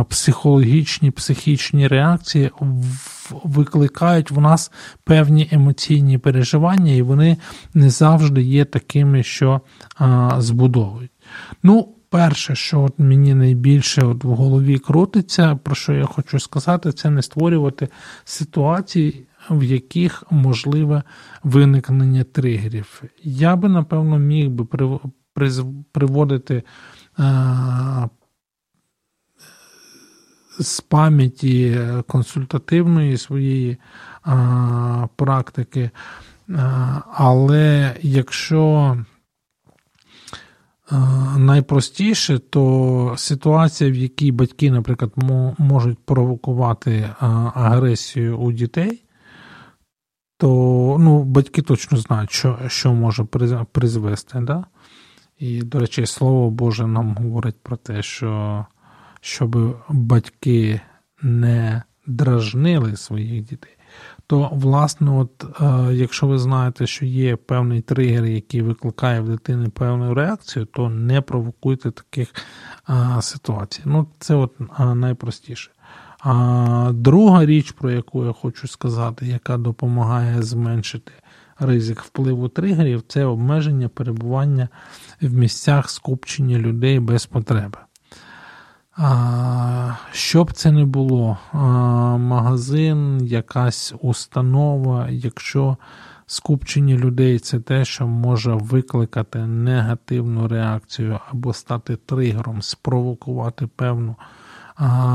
психологічні, 0.09 1.11
психічні 1.11 1.89
реакції, 1.89 2.51
викликають 3.31 4.31
в 4.31 4.41
нас 4.41 4.73
певні 5.05 5.49
емоційні 5.53 6.19
переживання, 6.19 6.93
і 6.93 7.03
вони 7.03 7.37
не 7.75 7.91
завжди 7.91 8.43
є 8.43 8.65
такими, 8.65 9.23
що 9.23 9.61
збудовують. 10.39 11.11
Ну, 11.63 11.89
перше, 12.09 12.55
що 12.55 12.83
от 12.83 12.99
мені 12.99 13.35
найбільше 13.35 14.03
от 14.03 14.25
в 14.25 14.29
голові 14.29 14.79
крутиться, 14.79 15.57
про 15.57 15.75
що 15.75 15.93
я 15.93 16.05
хочу 16.05 16.39
сказати, 16.39 16.93
це 16.93 17.11
не 17.11 17.23
створювати 17.23 17.89
ситуації, 18.25 19.27
в 19.51 19.63
яких 19.63 20.25
можливе 20.31 21.03
виникнення 21.43 22.25
тригерів. 22.25 23.03
Я 23.23 23.57
би, 23.57 23.69
напевно, 23.69 24.19
міг 24.19 24.51
би 24.51 24.67
приводити 25.93 26.63
з 30.59 30.81
пам'яті 30.81 31.81
консультативної 32.07 33.17
своєї 33.17 33.77
а, 34.23 35.07
практики, 35.17 35.91
а, 36.49 37.01
але 37.13 37.97
якщо 38.03 38.97
найпростіше, 41.37 42.39
то 42.39 43.15
ситуація, 43.17 43.91
в 43.91 43.95
якій 43.95 44.33
батьки, 44.33 44.71
наприклад, 44.71 45.13
можуть 45.59 45.99
провокувати 45.99 47.11
агресію 47.55 48.39
у 48.39 48.53
дітей, 48.53 49.05
то 50.39 50.49
ну, 51.01 51.23
батьки 51.23 51.63
точно 51.63 51.99
знають, 51.99 52.31
що 52.31 52.59
що 52.67 52.95
може 52.95 53.25
призвести. 53.73 54.41
Да? 54.41 54.65
І, 55.39 55.63
до 55.63 55.79
речі, 55.79 56.07
слово 56.07 56.51
Боже 56.51 56.87
нам 56.87 57.15
говорить 57.15 57.63
про 57.63 57.77
те, 57.77 58.03
що 58.03 58.67
щоб 59.25 59.77
батьки 59.89 60.81
не 61.23 61.83
дражнили 62.07 62.97
своїх 62.97 63.43
дітей 63.43 63.77
то, 64.27 64.51
власне, 64.53 65.11
от, 65.11 65.45
е, 65.61 65.95
якщо 65.95 66.27
ви 66.27 66.39
знаєте, 66.39 66.87
що 66.87 67.07
є 67.07 67.37
певний 67.37 67.81
тригер, 67.81 68.25
який 68.25 68.63
викликає 68.63 69.21
в 69.21 69.29
дитини 69.29 69.69
певну 69.69 70.15
реакцію, 70.15 70.65
то 70.65 70.89
не 70.89 71.21
провокуйте 71.21 71.91
таких 71.91 72.35
е, 72.91 73.23
ситуацій. 73.23 73.83
Ну, 73.85 74.07
Це 74.19 74.35
от 74.35 74.53
е, 74.81 74.95
найпростіше. 74.95 75.71
А 76.19 76.91
друга 76.95 77.47
річ, 77.47 77.71
про 77.71 77.91
яку 77.91 78.25
я 78.25 78.33
хочу 78.33 78.69
сказати, 78.69 79.27
яка 79.27 79.57
допомагає 79.57 80.43
зменшити 80.43 81.13
ризик 81.59 82.01
впливу 82.01 82.49
тригерів, 82.49 83.03
це 83.09 83.25
обмеження 83.25 83.89
перебування 83.89 84.69
в 85.21 85.35
місцях 85.35 85.91
скупчення 85.91 86.59
людей 86.59 87.01
без 87.01 87.27
потреби. 87.27 87.79
Що 90.13 90.45
б 90.45 90.53
це 90.53 90.73
не 90.73 90.85
було, 90.85 91.39
магазин, 92.19 93.27
якась 93.27 93.95
установа, 94.01 95.09
якщо 95.11 95.77
скупчення 96.27 96.95
людей 96.95 97.39
це 97.39 97.61
те, 97.61 97.85
що 97.85 98.07
може 98.07 98.55
викликати 98.55 99.39
негативну 99.39 100.49
реакцію 100.49 101.21
або 101.31 101.53
стати 101.53 101.97
тригером, 101.97 102.63
спровокувати 102.63 103.67
певну 103.67 104.17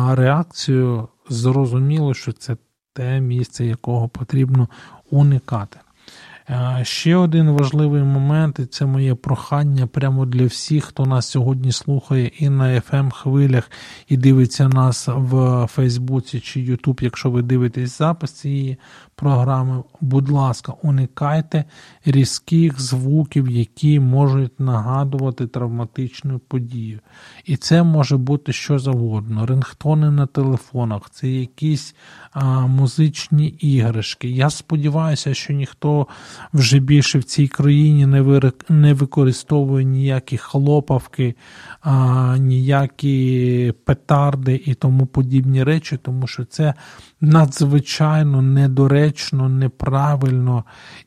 реакцію, 0.09 1.07
зрозуміло, 1.29 2.13
що 2.13 2.31
це 2.31 2.57
те 2.93 3.21
місце, 3.21 3.65
якого 3.65 4.09
потрібно 4.09 4.67
уникати. 5.11 5.79
Е, 6.49 6.79
ще 6.83 7.15
один 7.15 7.51
важливий 7.51 8.03
момент, 8.03 8.59
і 8.59 8.65
це 8.65 8.85
моє 8.85 9.15
прохання 9.15 9.87
прямо 9.87 10.25
для 10.25 10.45
всіх, 10.45 10.85
хто 10.85 11.05
нас 11.05 11.27
сьогодні 11.27 11.71
слухає 11.71 12.31
і 12.39 12.49
на 12.49 12.65
fm 12.65 13.11
хвилях, 13.11 13.71
і 14.07 14.17
дивиться 14.17 14.69
нас 14.69 15.07
в 15.07 15.67
Фейсбуці 15.67 16.39
чи 16.39 16.61
Ютуб, 16.61 16.99
якщо 17.01 17.31
ви 17.31 17.41
дивитесь 17.41 17.97
запис 17.97 18.31
цієї 18.31 18.77
програми, 19.19 19.83
будь 20.01 20.29
ласка, 20.29 20.73
уникайте 20.83 21.63
різких 22.05 22.81
звуків, 22.81 23.49
які 23.49 23.99
можуть 23.99 24.59
нагадувати 24.59 25.47
травматичну 25.47 26.39
подію. 26.39 26.99
І 27.45 27.57
це 27.57 27.83
може 27.83 28.17
бути 28.17 28.53
що 28.53 28.79
завгодно. 28.79 29.45
Рингтони 29.45 30.11
на 30.11 30.25
телефонах, 30.25 31.09
це 31.09 31.27
якісь 31.27 31.95
а, 32.31 32.67
музичні 32.67 33.47
іграшки. 33.47 34.29
Я 34.29 34.49
сподіваюся, 34.49 35.33
що 35.33 35.53
ніхто 35.53 36.07
вже 36.53 36.79
більше 36.79 37.19
в 37.19 37.23
цій 37.23 37.47
країні 37.47 38.05
не 38.05 38.21
ви, 38.21 38.51
не 38.69 38.93
використовує 38.93 39.85
ніякі 39.85 40.37
хлопавки, 40.37 41.35
а, 41.81 42.37
ніякі 42.37 43.73
петарди 43.85 44.61
і 44.65 44.73
тому 44.73 45.05
подібні 45.05 45.63
речі, 45.63 45.97
тому 45.97 46.27
що 46.27 46.45
це 46.45 46.73
надзвичайно 47.21 48.41
недоречно, 48.41 49.49
неправильно, 49.49 50.63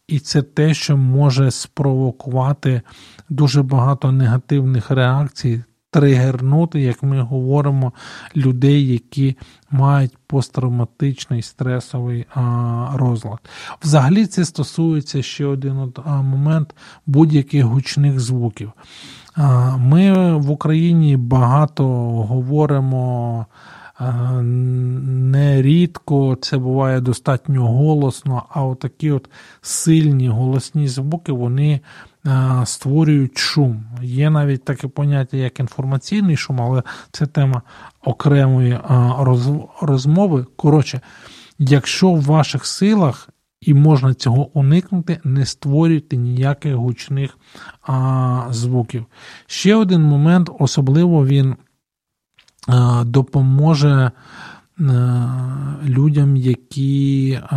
і 0.08 0.18
це 0.18 0.42
те, 0.42 0.74
що 0.74 0.96
може 0.96 1.50
спровокувати 1.50 2.82
дуже 3.28 3.62
багато 3.62 4.12
негативних 4.12 4.90
реакцій. 4.90 5.62
Тригернути, 5.90 6.80
як 6.80 7.02
ми 7.02 7.20
говоримо, 7.20 7.92
людей, 8.36 8.92
які 8.92 9.36
мають 9.70 10.16
посттравматичний 10.26 11.42
стресовий 11.42 12.26
а, 12.34 12.90
розлад. 12.94 13.38
Взагалі, 13.82 14.26
це 14.26 14.44
стосується 14.44 15.22
ще 15.22 15.46
один 15.46 15.92
момент 16.06 16.74
будь-яких 17.06 17.64
гучних 17.64 18.20
звуків. 18.20 18.72
Ми 19.78 20.32
в 20.36 20.50
Україні 20.50 21.16
багато 21.16 21.84
говоримо 22.22 23.46
Нерідко 25.32 26.36
це 26.40 26.58
буває 26.58 27.00
достатньо 27.00 27.66
голосно, 27.66 28.42
а 28.50 28.64
отакі 28.64 29.10
от 29.10 29.30
сильні 29.60 30.28
голосні 30.28 30.88
звуки 30.88 31.32
вони 31.32 31.80
створюють 32.64 33.38
шум. 33.38 33.84
Є 34.02 34.30
навіть 34.30 34.64
таке 34.64 34.88
поняття, 34.88 35.36
як 35.36 35.60
інформаційний 35.60 36.36
шум, 36.36 36.60
але 36.60 36.82
це 37.10 37.26
тема 37.26 37.62
окремої 38.04 38.78
розмови. 39.80 40.46
Коротше, 40.56 41.00
якщо 41.58 42.10
в 42.10 42.22
ваших 42.22 42.66
силах 42.66 43.28
і 43.60 43.74
можна 43.74 44.14
цього 44.14 44.58
уникнути, 44.58 45.20
не 45.24 45.46
створюйте 45.46 46.16
ніяких 46.16 46.74
гучних 46.74 47.38
звуків. 48.50 49.06
Ще 49.46 49.74
один 49.74 50.02
момент, 50.02 50.50
особливо 50.58 51.26
він. 51.26 51.56
Е, 52.68 53.04
допоможе 53.04 53.90
е, 53.90 54.12
людям, 55.84 56.36
які 56.36 57.30
е, 57.32 57.48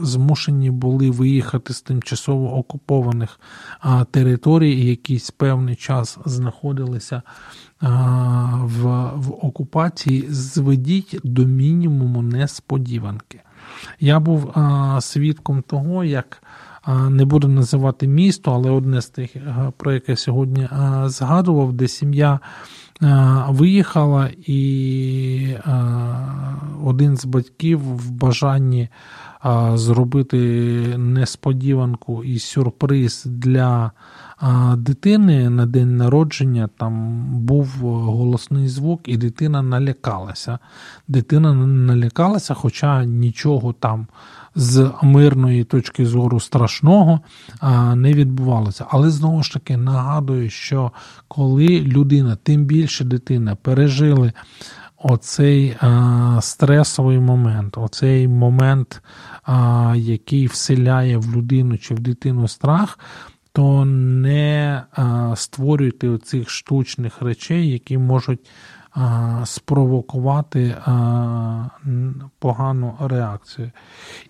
змушені 0.00 0.70
були 0.70 1.10
виїхати 1.10 1.72
з 1.72 1.82
тимчасово 1.82 2.56
окупованих 2.56 3.40
територій 4.10 4.72
і 4.72 4.86
якийсь 4.86 5.30
певний 5.30 5.76
час 5.76 6.18
знаходилися 6.24 7.22
в, 8.62 8.84
в 9.14 9.44
окупації, 9.46 10.26
зведіть 10.30 11.20
до 11.24 11.44
мінімуму 11.44 12.22
несподіванки. 12.22 13.40
Я 14.00 14.20
був 14.20 14.54
свідком 15.00 15.62
того, 15.62 16.04
як 16.04 16.42
не 17.08 17.24
буду 17.24 17.48
називати 17.48 18.08
місто, 18.08 18.52
але 18.52 18.70
одне 18.70 19.00
з 19.00 19.08
тих, 19.08 19.30
про 19.76 19.92
яке 19.92 20.16
сьогодні 20.16 20.68
згадував, 21.04 21.72
де 21.72 21.88
сім'я 21.88 22.40
виїхала, 23.48 24.30
і 24.46 25.56
один 26.84 27.16
з 27.16 27.24
батьків 27.24 27.80
в 27.80 28.10
бажанні 28.10 28.88
зробити 29.74 30.38
несподіванку 30.98 32.24
і 32.24 32.38
сюрприз 32.38 33.24
для 33.26 33.90
дитини 34.76 35.50
на 35.50 35.66
день 35.66 35.96
народження. 35.96 36.68
Там 36.78 37.24
був 37.38 37.66
голосний 37.82 38.68
звук, 38.68 39.00
і 39.04 39.16
дитина 39.16 39.62
налякалася. 39.62 40.58
Дитина 41.08 41.52
налякалася, 41.54 42.54
хоча 42.54 43.04
нічого 43.04 43.72
там 43.72 44.06
з 44.58 44.90
мирної 45.02 45.64
точки 45.64 46.06
зору 46.06 46.40
страшного 46.40 47.20
не 47.94 48.12
відбувалося. 48.12 48.86
Але 48.88 49.10
знову 49.10 49.42
ж 49.42 49.52
таки 49.52 49.76
нагадую, 49.76 50.50
що 50.50 50.92
коли 51.28 51.80
людина, 51.80 52.36
тим 52.36 52.64
більше 52.64 53.04
дитина, 53.04 53.54
пережили 53.54 54.32
оцей 54.96 55.76
а, 55.80 56.38
стресовий 56.42 57.18
момент, 57.18 57.78
оцей 57.78 58.28
момент, 58.28 59.02
а, 59.42 59.94
який 59.96 60.46
вселяє 60.46 61.18
в 61.18 61.36
людину 61.36 61.78
чи 61.78 61.94
в 61.94 62.00
дитину 62.00 62.48
страх, 62.48 62.98
то 63.52 63.84
не 63.84 64.82
а, 64.92 65.32
створюйте 65.36 66.08
оцих 66.08 66.50
штучних 66.50 67.22
речей, 67.22 67.68
які 67.68 67.98
можуть 67.98 68.50
спровокувати 69.44 70.76
погану 72.38 72.96
реакцію. 73.00 73.70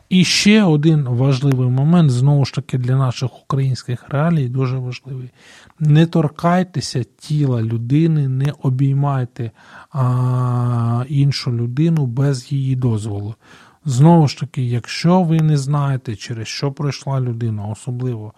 І 0.09 0.24
ще 0.24 0.62
один 0.62 1.04
важливий 1.04 1.68
момент, 1.68 2.11
знову 2.11 2.44
ж 2.44 2.54
таки, 2.54 2.78
для 2.78 2.96
наших 2.96 3.42
українських 3.42 4.04
реалій, 4.09 4.48
дуже 4.48 4.78
важливий. 4.78 5.30
Не 5.78 6.06
торкайтеся 6.06 7.04
тіла 7.18 7.62
людини, 7.62 8.28
не 8.28 8.52
обіймайте 8.62 9.50
а, 9.92 11.04
іншу 11.09 11.52
людину 11.52 12.06
без 12.06 12.52
її 12.52 12.76
дозволу. 12.76 13.34
Знову 13.84 14.28
ж 14.28 14.38
таки, 14.38 14.62
якщо 14.62 15.22
ви 15.22 15.40
не 15.40 15.56
знаєте, 15.56 16.16
через 16.16 16.48
що 16.48 16.72
пройшла 16.72 17.20
людина, 17.20 17.66
особливо 17.66 18.32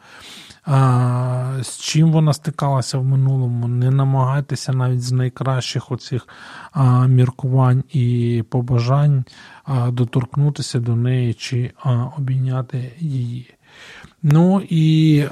з 1.63 1.79
чим 1.79 2.13
вона 2.13 2.33
стикалася 2.33 2.99
в 2.99 3.05
минулому, 3.05 3.69
не 3.69 3.91
намагайтеся 3.91 4.73
навіть 4.73 5.03
з 5.03 5.13
найкращих 5.13 5.91
оцих 5.91 6.29
міркувань 7.07 7.85
і 7.89 8.45
побажань 8.51 9.25
доторкнутися 9.89 10.81
до 10.81 10.97
неї 10.97 11.35
чи 11.35 11.73
обійняти 12.19 12.93
її. 12.99 13.55
Ну 14.23 14.61
і 14.61 15.19
е, 15.19 15.29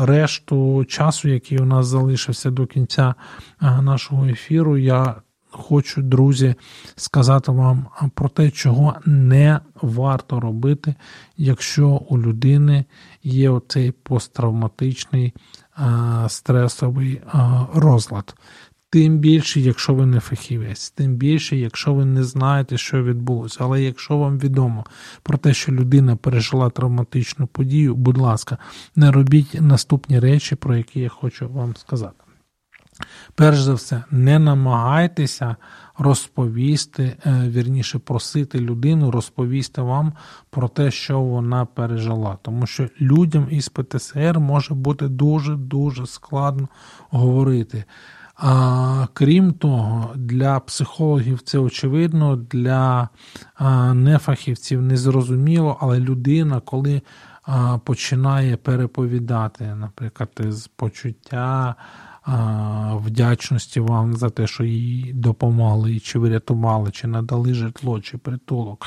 решту 0.00 0.84
часу, 0.84 1.28
який 1.28 1.58
у 1.58 1.64
нас 1.64 1.86
залишився 1.86 2.50
до 2.50 2.66
кінця 2.66 3.14
нашого 3.60 4.26
ефіру, 4.26 4.78
я 4.78 5.14
хочу, 5.52 6.02
друзі, 6.02 6.54
сказати 6.96 7.52
вам 7.52 7.86
про 8.14 8.28
те, 8.28 8.50
чого 8.50 8.96
не 9.06 9.60
варто 9.82 10.40
робити, 10.40 10.94
якщо 11.36 11.88
у 11.88 12.18
людини 12.18 12.84
є 13.22 13.50
оцей 13.50 13.92
посттравматичний 13.92 15.34
стресовий 16.28 17.20
розлад. 17.74 18.34
Тим 18.90 19.18
більше, 19.18 19.60
якщо 19.60 19.94
ви 19.94 20.06
не 20.06 20.20
фахівець, 20.20 20.90
тим 20.90 21.14
більше, 21.14 21.56
якщо 21.56 21.94
ви 21.94 22.04
не 22.04 22.24
знаєте, 22.24 22.78
що 22.78 23.02
відбулося. 23.02 23.58
Але 23.60 23.82
якщо 23.82 24.16
вам 24.16 24.38
відомо 24.38 24.84
про 25.22 25.38
те, 25.38 25.54
що 25.54 25.72
людина 25.72 26.16
пережила 26.16 26.70
травматичну 26.70 27.46
подію, 27.46 27.94
будь 27.94 28.18
ласка, 28.18 28.58
не 28.96 29.10
робіть 29.10 29.60
наступні 29.60 30.18
речі, 30.18 30.54
про 30.54 30.76
які 30.76 31.00
я 31.00 31.08
хочу 31.08 31.48
вам 31.48 31.76
сказати. 31.76 32.24
Перш 33.34 33.60
за 33.60 33.74
все, 33.74 34.04
не 34.10 34.38
намагайтеся 34.38 35.56
розповісти, 35.98 37.16
е, 37.26 37.48
вірніше 37.48 37.98
просити 37.98 38.60
людину 38.60 39.10
розповісти 39.10 39.82
вам 39.82 40.12
про 40.50 40.68
те, 40.68 40.90
що 40.90 41.20
вона 41.20 41.64
пережила. 41.64 42.38
Тому 42.42 42.66
що 42.66 42.88
людям 43.00 43.46
із 43.50 43.68
ПТСР 43.68 44.38
може 44.38 44.74
бути 44.74 45.08
дуже-дуже 45.08 46.06
складно 46.06 46.68
говорити. 47.10 47.84
А, 48.36 49.06
Крім 49.12 49.52
того, 49.52 50.10
для 50.14 50.60
психологів 50.60 51.40
це 51.42 51.58
очевидно, 51.58 52.36
для 52.36 53.08
нефахівців 53.94 54.82
незрозуміло, 54.82 55.76
але 55.80 56.00
людина, 56.00 56.60
коли 56.60 57.02
починає 57.84 58.56
переповідати, 58.56 59.74
наприклад, 59.74 60.30
з 60.48 60.66
почуття 60.66 61.74
вдячності 62.94 63.80
вам 63.80 64.16
за 64.16 64.30
те, 64.30 64.46
що 64.46 64.64
їй 64.64 65.12
допомогли, 65.12 66.00
чи 66.00 66.18
врятували, 66.18 66.90
чи 66.90 67.06
надали 67.06 67.54
житло, 67.54 68.00
чи 68.00 68.18
притулок. 68.18 68.86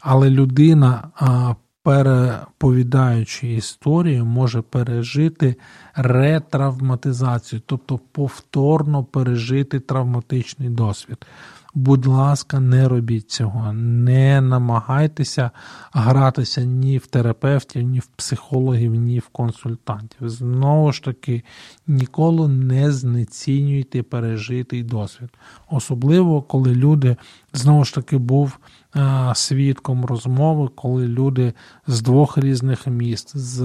Але 0.00 0.30
людина, 0.30 1.08
переповідаючи 1.82 3.48
історію, 3.48 4.24
може 4.24 4.62
пережити 4.62 5.56
ретравматизацію, 5.94 7.62
тобто 7.66 8.00
повторно 8.12 9.04
пережити 9.04 9.80
травматичний 9.80 10.68
досвід. 10.68 11.26
Будь 11.78 12.06
ласка, 12.06 12.60
не 12.60 12.88
робіть 12.88 13.30
цього, 13.30 13.72
не 13.72 14.40
намагайтеся 14.40 15.50
гратися 15.92 16.64
ні 16.64 16.98
в 16.98 17.06
терапевтів, 17.06 17.82
ні 17.82 17.98
в 17.98 18.06
психологів, 18.06 18.94
ні 18.94 19.18
в 19.18 19.28
консультантів. 19.28 20.28
Знову 20.28 20.92
ж 20.92 21.02
таки, 21.02 21.42
ніколи 21.86 22.48
не 22.48 22.92
знецінюйте 22.92 24.02
пережитий 24.02 24.82
досвід. 24.82 25.28
Особливо, 25.70 26.42
коли 26.42 26.74
люди 26.74 27.16
знову 27.52 27.84
ж 27.84 27.94
таки 27.94 28.18
був 28.18 28.58
е, 28.96 29.32
свідком 29.34 30.04
розмови, 30.04 30.68
коли 30.74 31.08
люди 31.08 31.52
з 31.86 32.02
двох 32.02 32.38
різних 32.38 32.86
міст. 32.86 33.36
з 33.36 33.60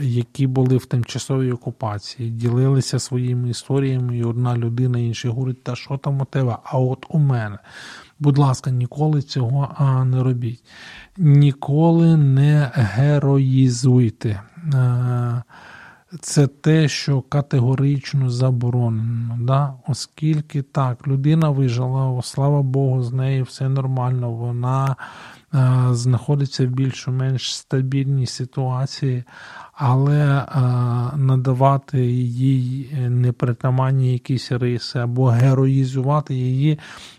які 0.00 0.46
були 0.46 0.76
в 0.76 0.86
тимчасовій 0.86 1.52
окупації, 1.52 2.30
ділилися 2.30 2.98
своїми 2.98 3.50
історіями, 3.50 4.18
і 4.18 4.24
одна 4.24 4.56
людина 4.56 4.98
іншій 4.98 5.28
говорить, 5.28 5.62
та 5.62 5.76
що 5.76 5.96
там 5.96 6.20
у 6.20 6.24
тебе? 6.24 6.56
А 6.64 6.78
от 6.78 7.06
у 7.08 7.18
мене. 7.18 7.58
Будь 8.18 8.38
ласка, 8.38 8.70
ніколи 8.70 9.22
цього 9.22 9.76
не 10.04 10.22
робіть. 10.22 10.64
Ніколи 11.16 12.16
не 12.16 12.70
героїзуйте. 12.74 14.42
Е, 14.74 15.42
це 16.20 16.46
те, 16.46 16.88
що 16.88 17.20
категорично 17.20 18.30
заборонено. 18.30 19.38
Да? 19.40 19.74
Оскільки 19.88 20.62
так, 20.62 21.08
людина 21.08 21.50
вижила, 21.50 22.22
слава 22.22 22.62
Богу, 22.62 23.02
з 23.02 23.12
нею 23.12 23.44
все 23.44 23.68
нормально, 23.68 24.30
вона 24.30 24.96
Е, 25.35 25.35
знаходиться 25.92 26.66
в 26.66 26.70
більш-менш 26.70 27.56
стабільній 27.56 28.26
ситуації, 28.26 29.24
але 29.72 30.38
е, 30.38 30.44
надавати 31.16 32.06
їй 32.06 32.90
непритаманні 33.08 34.12
якісь 34.12 34.52
риси 34.52 34.98
або 34.98 35.26
героїзувати 35.26 36.34
її. 36.34 36.78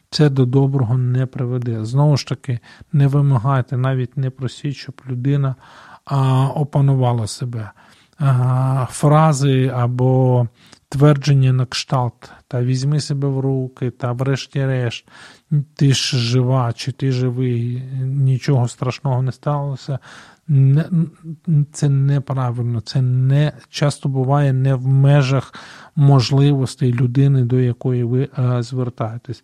Це 0.09 0.29
до 0.29 0.45
доброго 0.45 0.97
не 0.97 1.25
приведе. 1.25 1.85
Знову 1.85 2.17
ж 2.17 2.27
таки, 2.27 2.59
не 2.93 3.07
вимагайте, 3.07 3.77
навіть 3.77 4.17
не 4.17 4.29
просіть, 4.29 4.75
щоб 4.75 5.01
людина 5.09 5.55
а, 6.05 6.47
опанувала 6.47 7.27
себе. 7.27 7.71
А, 8.19 8.85
фрази 8.89 9.71
або 9.75 10.47
твердження 10.89 11.53
на 11.53 11.65
кшталт, 11.65 12.31
та 12.47 12.61
візьми 12.61 12.99
себе 12.99 13.27
в 13.27 13.39
руки, 13.39 13.91
та 13.91 14.11
врешті-решт, 14.11 15.07
ти 15.75 15.93
ж 15.93 16.17
жива, 16.17 16.73
чи 16.73 16.91
ти 16.91 17.11
живий, 17.11 17.83
нічого 18.01 18.67
страшного 18.67 19.21
не 19.21 19.31
сталося. 19.31 19.99
Це 21.71 21.89
неправильно, 21.89 22.81
це 22.81 23.01
не 23.01 23.51
часто 23.69 24.09
буває 24.09 24.53
не 24.53 24.75
в 24.75 24.87
межах 24.87 25.53
можливостей 25.95 26.93
людини, 26.93 27.43
до 27.43 27.59
якої 27.59 28.03
ви 28.03 28.29
е, 28.39 28.63
звертаєтесь. 28.63 29.43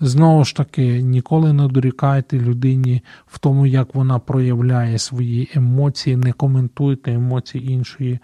Знову 0.00 0.44
ж 0.44 0.56
таки, 0.56 1.02
ніколи 1.02 1.52
не 1.52 1.68
дорікайте 1.68 2.38
людині 2.38 3.02
в 3.26 3.38
тому, 3.38 3.66
як 3.66 3.94
вона 3.94 4.18
проявляє 4.18 4.98
свої 4.98 5.50
емоції, 5.54 6.16
не 6.16 6.32
коментуйте 6.32 7.12
емоції 7.12 7.72
іншої 7.72 8.18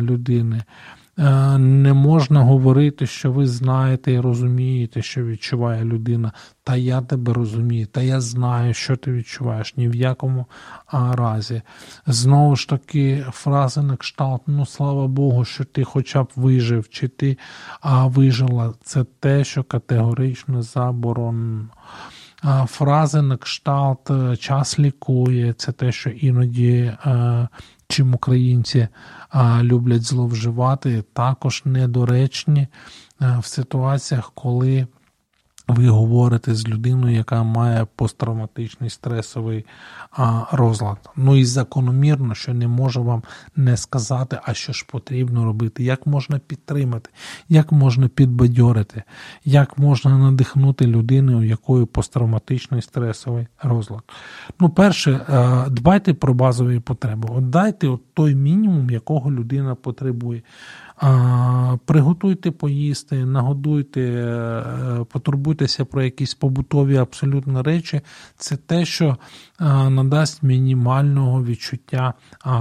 людини. 0.00 0.62
Е, 1.18 1.58
не 1.58 1.92
можна 1.92 2.42
говорити, 2.42 3.06
що 3.06 3.32
ви 3.32 3.46
знаєте 3.46 4.12
і 4.12 4.20
розумієте, 4.20 5.02
що 5.02 5.24
відчуває 5.24 5.84
людина. 5.84 6.32
Та 6.64 6.76
я 6.76 7.00
тебе 7.00 7.32
розумію, 7.32 7.86
та 7.86 8.02
я 8.02 8.20
знаю, 8.20 8.74
що 8.74 8.96
ти 8.96 9.12
відчуваєш 9.12 9.76
ні 9.76 9.88
в 9.88 9.94
якому 9.94 10.46
разі. 10.92 11.62
Знову 12.06 12.56
ж 12.56 12.68
таки, 12.68 13.24
фрази 13.30 13.82
на 13.82 13.96
кшталт, 13.96 14.42
ну 14.46 14.66
слава 14.66 15.06
Богу, 15.06 15.44
що 15.44 15.64
ти 15.64 15.84
хоча 15.84 16.22
б 16.22 16.28
вижив, 16.36 16.88
чи 16.88 17.08
ти 17.08 17.38
а, 17.80 18.06
вижила. 18.06 18.74
Це 18.82 19.04
те, 19.20 19.44
що 19.44 19.62
категорично 19.62 20.62
заборонено. 20.62 21.68
фрази 22.66 23.22
на 23.22 23.36
кшталт 23.36 24.10
час 24.38 24.78
лікує, 24.78 25.52
це 25.52 25.72
те, 25.72 25.92
що 25.92 26.10
іноді 26.10 26.92
чим 27.88 28.14
українці 28.14 28.88
люблять 29.62 30.02
зловживати, 30.02 31.04
також 31.12 31.62
недоречні 31.64 32.66
в 33.20 33.44
ситуаціях, 33.44 34.32
коли 34.34 34.86
ви 35.68 35.88
говорите 35.88 36.54
з 36.54 36.68
людиною, 36.68 37.16
яка 37.16 37.42
має 37.42 37.86
посттравматичний 37.96 38.90
стресовий 38.90 39.66
а, 40.10 40.42
розлад. 40.52 41.10
Ну 41.16 41.36
і 41.36 41.44
закономірно, 41.44 42.34
що 42.34 42.54
не 42.54 42.68
можу 42.68 43.04
вам 43.04 43.22
не 43.56 43.76
сказати, 43.76 44.38
а 44.44 44.54
що 44.54 44.72
ж 44.72 44.86
потрібно 44.90 45.44
робити, 45.44 45.84
як 45.84 46.06
можна 46.06 46.38
підтримати, 46.38 47.10
як 47.48 47.72
можна 47.72 48.08
підбадьорити, 48.08 49.02
як 49.44 49.78
можна 49.78 50.18
надихнути 50.18 50.86
людину, 50.86 51.38
у 51.38 51.42
якої 51.42 51.86
посттравматичний 51.86 52.82
стресовий 52.82 53.46
розлад. 53.62 54.02
Ну, 54.60 54.68
перше, 54.68 55.20
дбайте 55.70 56.14
про 56.14 56.34
базові 56.34 56.80
потреби. 56.80 57.28
От 57.32 57.50
дайте 57.50 57.88
от 57.88 58.14
той 58.14 58.34
мінімум, 58.34 58.90
якого 58.90 59.32
людина 59.32 59.74
потребує. 59.74 60.42
Приготуйте 61.84 62.50
поїсти, 62.50 63.24
нагодуйте, 63.24 64.00
е, 64.00 65.04
потурбуйтеся 65.04 65.84
про 65.84 66.02
якісь 66.02 66.34
побутові 66.34 66.96
абсолютно 66.96 67.62
речі. 67.62 68.00
Це 68.36 68.56
те, 68.56 68.84
що 68.84 69.16
надасть 69.90 70.42
мінімального 70.42 71.44
відчуття 71.44 72.14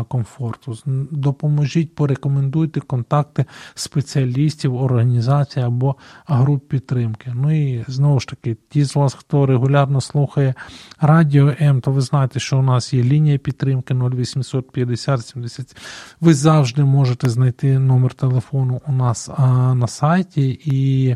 комфорту. 0.08 0.78
Допоможіть, 1.12 1.96
порекомендуйте 1.96 2.80
контакти 2.80 3.46
спеціалістів, 3.76 4.76
організацій 4.76 5.60
або 5.60 5.96
груп 6.26 6.68
підтримки. 6.68 7.34
Ну 7.36 7.68
і 7.68 7.86
знову 7.88 8.20
ж 8.20 8.28
таки, 8.28 8.58
ті 8.70 8.84
з 8.84 8.96
вас, 8.96 9.14
хто 9.14 9.46
регулярно 9.46 10.02
слухає 10.02 10.54
радіо 11.02 11.54
М, 11.62 11.82
то 11.82 11.92
ви 11.92 12.02
знаєте, 12.02 12.40
що 12.40 12.60
у 12.60 12.62
нас 12.62 12.94
є 12.94 13.04
лінія 13.04 13.38
підтримки 13.38 13.94
0800 13.94 14.72
50 14.72 15.26
70. 15.28 15.78
Ви 16.22 16.34
завжди 16.34 16.84
можете 16.84 17.30
знайти 17.30 17.80
номер 17.80 18.14
телефону 18.14 18.27
телефону 18.28 18.82
у 18.88 18.92
нас 18.92 19.30
на 19.76 19.88
сайті 19.88 20.60
і 20.66 21.16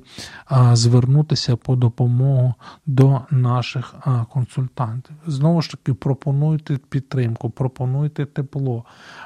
звернутися 0.74 1.56
по 1.56 1.76
допомогу 1.76 2.54
до 2.86 3.22
наших 3.32 3.96
консультантів. 4.30 5.16
Знову 5.28 5.62
ж 5.62 5.72
таки, 5.72 5.94
пропонуйте 5.94 6.78
підтримку, 6.90 7.50
пропонуйте 7.50 8.26
тепло, 8.26 8.86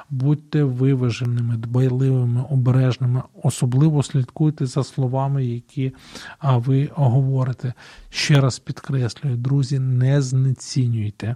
будьте 0.10 0.64
виваженими, 0.64 1.58
дбайливими, 1.58 2.46
обережними, 2.50 3.24
особливо 3.44 4.04
слідкуйте 4.04 4.66
за 4.66 4.84
словами, 4.84 5.46
які 5.46 5.94
ви 6.42 6.90
говорите. 6.94 7.74
Ще 8.10 8.42
раз 8.42 8.60
підкреслюю, 8.60 9.38
друзі, 9.38 9.80
не 9.80 10.22
знецінюйте 10.22 11.36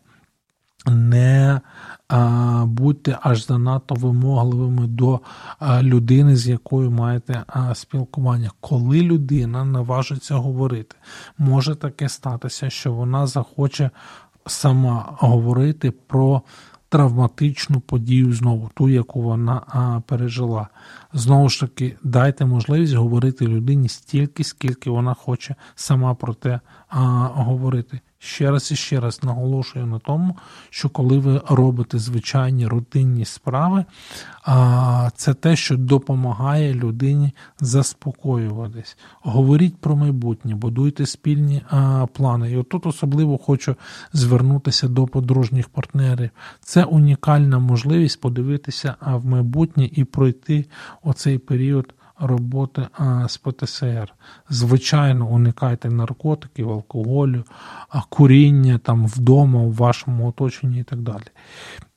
не 0.88 1.62
а, 2.08 2.64
будьте 2.66 3.18
аж 3.22 3.46
занадто 3.46 3.96
вимогливими 3.96 4.88
до 4.88 5.20
людини, 5.82 6.36
з 6.36 6.48
якою 6.48 6.92
маєте 6.92 7.44
спілкування. 7.74 8.52
Коли 8.60 9.02
людина 9.02 9.66
наважиться 9.66 10.36
говорити, 10.36 10.96
може 11.38 11.76
таке 11.76 12.10
статися, 12.10 12.70
що 12.70 12.94
вона 12.94 13.28
захоче 13.28 13.90
сама 14.46 15.16
говорити 15.20 15.92
про 15.92 16.42
травматичну 16.90 17.80
подію 17.80 18.34
знову, 18.34 18.70
ту, 18.74 18.90
яку 18.90 19.22
вона 19.22 20.02
пережила. 20.06 20.68
Знову 21.14 21.50
ж 21.50 21.60
таки, 21.60 21.98
дайте 22.04 22.46
можливість 22.46 22.94
говорити 22.94 23.48
людині 23.48 23.90
стільки, 23.90 24.44
скільки 24.44 24.90
вона 24.90 25.14
хоче 25.14 25.56
сама 25.76 26.16
про 26.16 26.34
те 26.34 26.60
говорити. 26.90 28.00
Ще 28.22 28.52
раз 28.52 28.72
і 28.72 28.76
ще 28.76 29.00
раз 29.00 29.24
наголошую 29.24 29.86
на 29.86 30.00
тому, 30.00 30.38
що 30.70 30.90
коли 30.90 31.18
ви 31.20 31.42
робите 31.50 32.00
звичайні 32.00 32.68
рутинні 32.68 33.26
справи, 33.26 33.86
це 35.16 35.34
те, 35.34 35.56
що 35.56 35.78
допомагає 35.78 36.74
людині 36.74 37.32
заспокоюватись. 37.60 38.98
Говоріть 39.22 39.78
про 39.78 39.96
майбутнє, 39.96 40.56
будуйте 40.56 41.06
спільні 41.06 41.62
плани. 42.14 42.52
І 42.52 42.58
отут 42.58 42.86
особливо 42.86 43.38
хочу 43.38 43.76
звернутися 44.14 44.88
до 44.88 45.08
подружніх 45.08 45.70
партнерів. 45.70 46.30
Це 46.62 46.84
унікальна 46.84 47.60
можливість 47.60 48.22
подивитися 48.22 48.96
в 49.02 49.26
майбутнє 49.26 49.90
і 49.92 50.04
пройти 50.04 50.66
оцей 51.04 51.38
період 51.38 51.94
роботи 52.20 52.88
з 53.28 53.38
ПТСР. 53.38 54.14
Звичайно, 54.50 55.28
уникайте 55.28 55.90
наркотиків, 55.90 56.72
алкоголю, 56.72 57.44
куріння 58.10 58.78
там 58.78 59.08
вдома, 59.08 59.60
у 59.60 59.72
вашому 59.72 60.28
оточенні 60.28 60.80
і 60.80 60.84
так 60.84 61.02
далі. 61.02 61.28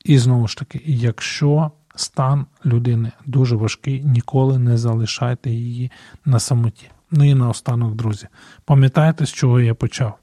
І 0.05 0.17
знову 0.17 0.47
ж 0.47 0.57
таки, 0.57 0.81
якщо 0.85 1.71
стан 1.95 2.45
людини 2.65 3.11
дуже 3.25 3.55
важкий, 3.55 4.03
ніколи 4.03 4.59
не 4.59 4.77
залишайте 4.77 5.49
її 5.49 5.91
на 6.25 6.39
самоті. 6.39 6.89
Ну 7.11 7.23
і 7.23 7.33
наостанок, 7.33 7.95
друзі, 7.95 8.27
пам'ятаєте, 8.65 9.25
з 9.25 9.33
чого 9.33 9.59
я 9.59 9.75
почав? 9.75 10.17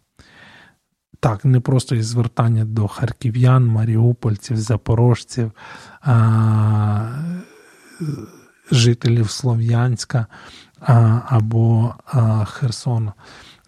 Так, 1.20 1.44
не 1.44 1.61
просто 1.61 1.94
із 1.94 2.07
звертання 2.07 2.64
до 2.64 2.88
харків'ян, 2.88 3.66
маріупольців, 3.66 4.57
запорожців. 4.57 5.53
А, 6.01 7.09
жителів 8.70 9.30
Слов'янська 9.30 10.26
або 11.28 11.94
Херсону. 12.46 13.12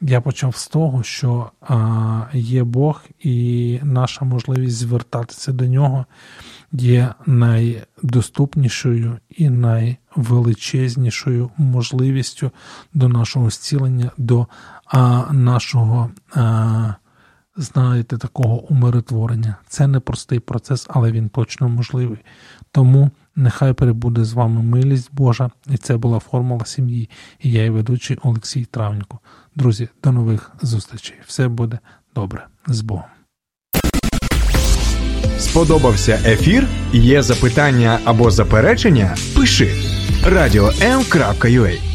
Я 0.01 0.21
почав 0.21 0.57
з 0.57 0.69
того, 0.69 1.03
що 1.03 1.51
є 2.33 2.65
Бог, 2.65 3.03
і 3.21 3.81
наша 3.83 4.25
можливість 4.25 4.77
звертатися 4.77 5.53
до 5.53 5.67
нього 5.67 6.07
є 6.73 7.15
найдоступнішою 7.27 9.19
і 9.31 9.51
найвеличезнішою 9.51 11.51
можливістю 11.57 12.51
до 12.95 13.09
нашого 13.09 13.51
зцілення, 13.51 14.11
до 14.17 14.47
нашого. 15.31 16.11
Знаєте, 17.57 18.19
такого 18.19 18.63
умиротворення. 18.63 19.57
Це 19.69 19.87
не 19.87 20.01
простий 20.01 20.41
процес, 20.41 20.87
але 20.91 21.13
він 21.13 21.29
точно 21.29 21.69
можливий. 21.69 22.19
Тому 22.71 23.11
Нехай 23.37 23.73
перебуде 23.73 24.25
з 24.25 24.33
вами 24.33 24.63
милість 24.63 25.11
Божа, 25.13 25.51
і 25.71 25.77
це 25.77 25.97
була 25.97 26.19
формула 26.19 26.65
сім'ї. 26.65 27.11
І 27.41 27.51
я, 27.51 27.65
і 27.65 27.71
ведучий 27.71 28.19
Олексій 28.23 28.65
Травненко. 28.65 29.19
Друзі, 29.57 29.89
до 30.05 30.13
нових 30.13 30.53
зустрічей. 30.63 31.17
Все 31.27 31.49
буде 31.49 31.79
добре 32.15 32.47
з 32.67 32.81
Богом. 32.81 33.05
Сподобався 35.39 36.21
ефір? 36.25 36.69
Є 36.93 37.23
запитання 37.23 37.99
або 38.05 38.31
заперечення? 38.31 39.17
Пиши 39.37 39.71
радіом.ua 40.25 41.92